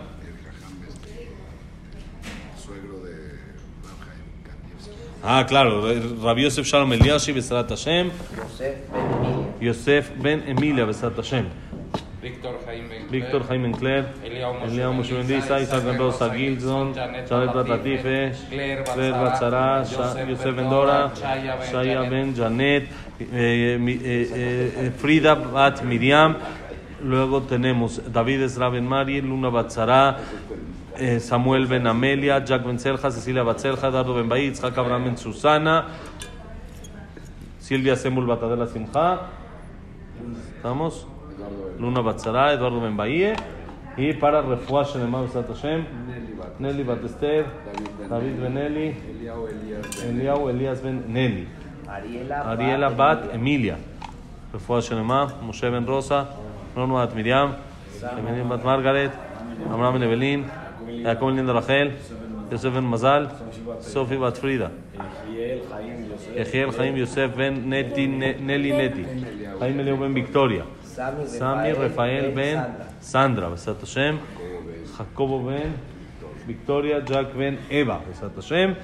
suegro 2.58 3.04
de 3.04 3.14
Rab 3.84 4.00
Chaim 4.02 4.28
Kanievski. 4.44 4.92
Ah, 5.26 5.46
claro, 5.46 5.82
Rabbi 6.22 6.42
Yosef 6.42 6.68
Shalom 6.68 6.92
Eliashi, 6.92 7.34
Besat 7.34 7.70
Hashem, 7.70 8.12
José 8.36 8.76
Ben 8.92 9.00
Emilia. 9.00 9.54
Yosef 9.62 10.12
Ben 10.22 10.44
Emilia, 10.50 10.86
Besat 10.86 11.16
Hashem, 11.16 11.50
Víctor 12.22 12.60
Jaime. 12.66 13.08
Víctor 13.10 13.48
Jaime 13.48 13.70
Encler, 13.70 14.06
Eliao 14.22 14.94
Moshe 14.94 15.14
Bendiza, 15.14 15.62
Isaac 15.62 15.82
Ben 15.86 15.98
Rosa 15.98 16.28
Gilson, 16.28 16.94
Janet 16.94 17.30
Batatife, 17.30 18.36
Claire 18.50 19.14
Batzara, 19.14 19.80
Yosef 19.90 20.28
Yosef 20.28 20.44
Ben 20.44 20.56
Ben 20.58 20.70
Dora, 20.70 21.14
Dora, 21.16 21.66
Shaya 21.72 22.10
Ben 22.10 22.36
Janet. 22.36 22.84
Eh, 23.22 23.78
eh, 23.80 24.30
eh, 24.76 24.92
Frida 24.98 25.36
Bat 25.36 25.84
Miriam, 25.86 26.36
luego 27.02 27.44
tenemos 27.44 28.02
David 28.12 28.42
Ezra 28.42 28.68
Ben 28.70 28.86
Mari, 28.86 29.22
Luna 29.22 29.50
Batzara, 29.50 30.18
eh, 30.98 31.20
Samuel 31.20 31.68
Ben 31.68 31.86
Amelia, 31.88 32.44
Jack 32.44 32.64
Ben 32.66 32.78
Selja, 32.78 33.12
Cecilia 33.12 33.44
Batzelja, 33.44 33.92
Dardo 33.92 34.14
Ben 34.14 34.30
Itzhak 34.30 34.78
Abraham 34.78 35.06
Ben 35.06 35.18
Susana, 35.18 35.88
Silvia 37.60 37.96
Semul 37.96 38.26
Batadela 38.26 38.68
Simha, 38.68 39.30
¿estamos? 40.58 41.08
Luna 41.80 42.02
Batzara, 42.02 42.54
Eduardo 42.54 42.82
Ben 42.82 42.96
Bahía. 42.96 43.36
Y 43.96 44.14
para 44.14 44.42
Refuah 44.42 44.86
Shelema 44.86 45.22
Besat 45.22 45.48
Hashem, 45.48 45.86
Nelly 46.60 46.84
Batester, 46.84 47.46
David 48.10 48.42
Ben 48.42 48.58
Eli, 48.58 48.90
Eliao 48.90 49.48
Elías 49.48 49.86
Ben 50.02 50.20
Eliau 50.20 50.50
Elías 50.50 50.82
Ben 50.82 51.04
Nelly, 51.14 51.48
Ariela, 51.88 52.90
Bat 52.90 53.36
Emilia, 53.36 53.78
Refuah 54.52 54.82
Shelema, 54.82 55.32
Moshe 55.44 55.70
Ben 55.70 55.86
Rosa, 55.86 56.28
Bat 56.76 57.16
Miriam, 57.16 57.56
Evelyn 58.18 58.50
Bat 58.50 58.64
Margaret, 58.64 59.12
Abraham 59.72 59.94
Ben 59.94 60.04
Evelyn, 60.04 60.46
Jacob 61.04 61.28
Ben 61.28 61.36
Linda 61.38 61.54
Rachel, 61.54 61.92
Yosef 62.52 62.74
Ben 62.74 62.84
Mazal, 62.84 63.30
Sofi 63.82 64.16
Bat 64.18 64.38
Frida. 64.38 64.72
Ejiel 66.36 66.72
Jaim 66.72 66.96
Yosef 66.98 67.36
Ben 67.36 67.70
Neti, 67.70 68.08
Ne- 68.08 68.38
Nelly 68.40 68.72
Neti, 68.72 69.06
Jaime 69.60 69.82
Eliau 69.84 69.98
Ben 69.98 70.14
Victoria. 70.14 70.64
Sami 70.84 71.28
Sami 71.28 71.74
Rafael 71.74 72.32
Ben 72.36 72.58
Sandra, 73.00 73.50
Besat 73.50 73.80
Hashem, 73.80 74.20
Jacobo 74.98 75.40
Ben 75.44 75.74
Victoria, 76.48 77.02
Jack 77.02 77.34
Ben 77.36 77.58
Eva, 77.70 78.00
Besat 78.08 78.36
Hashem. 78.36 78.76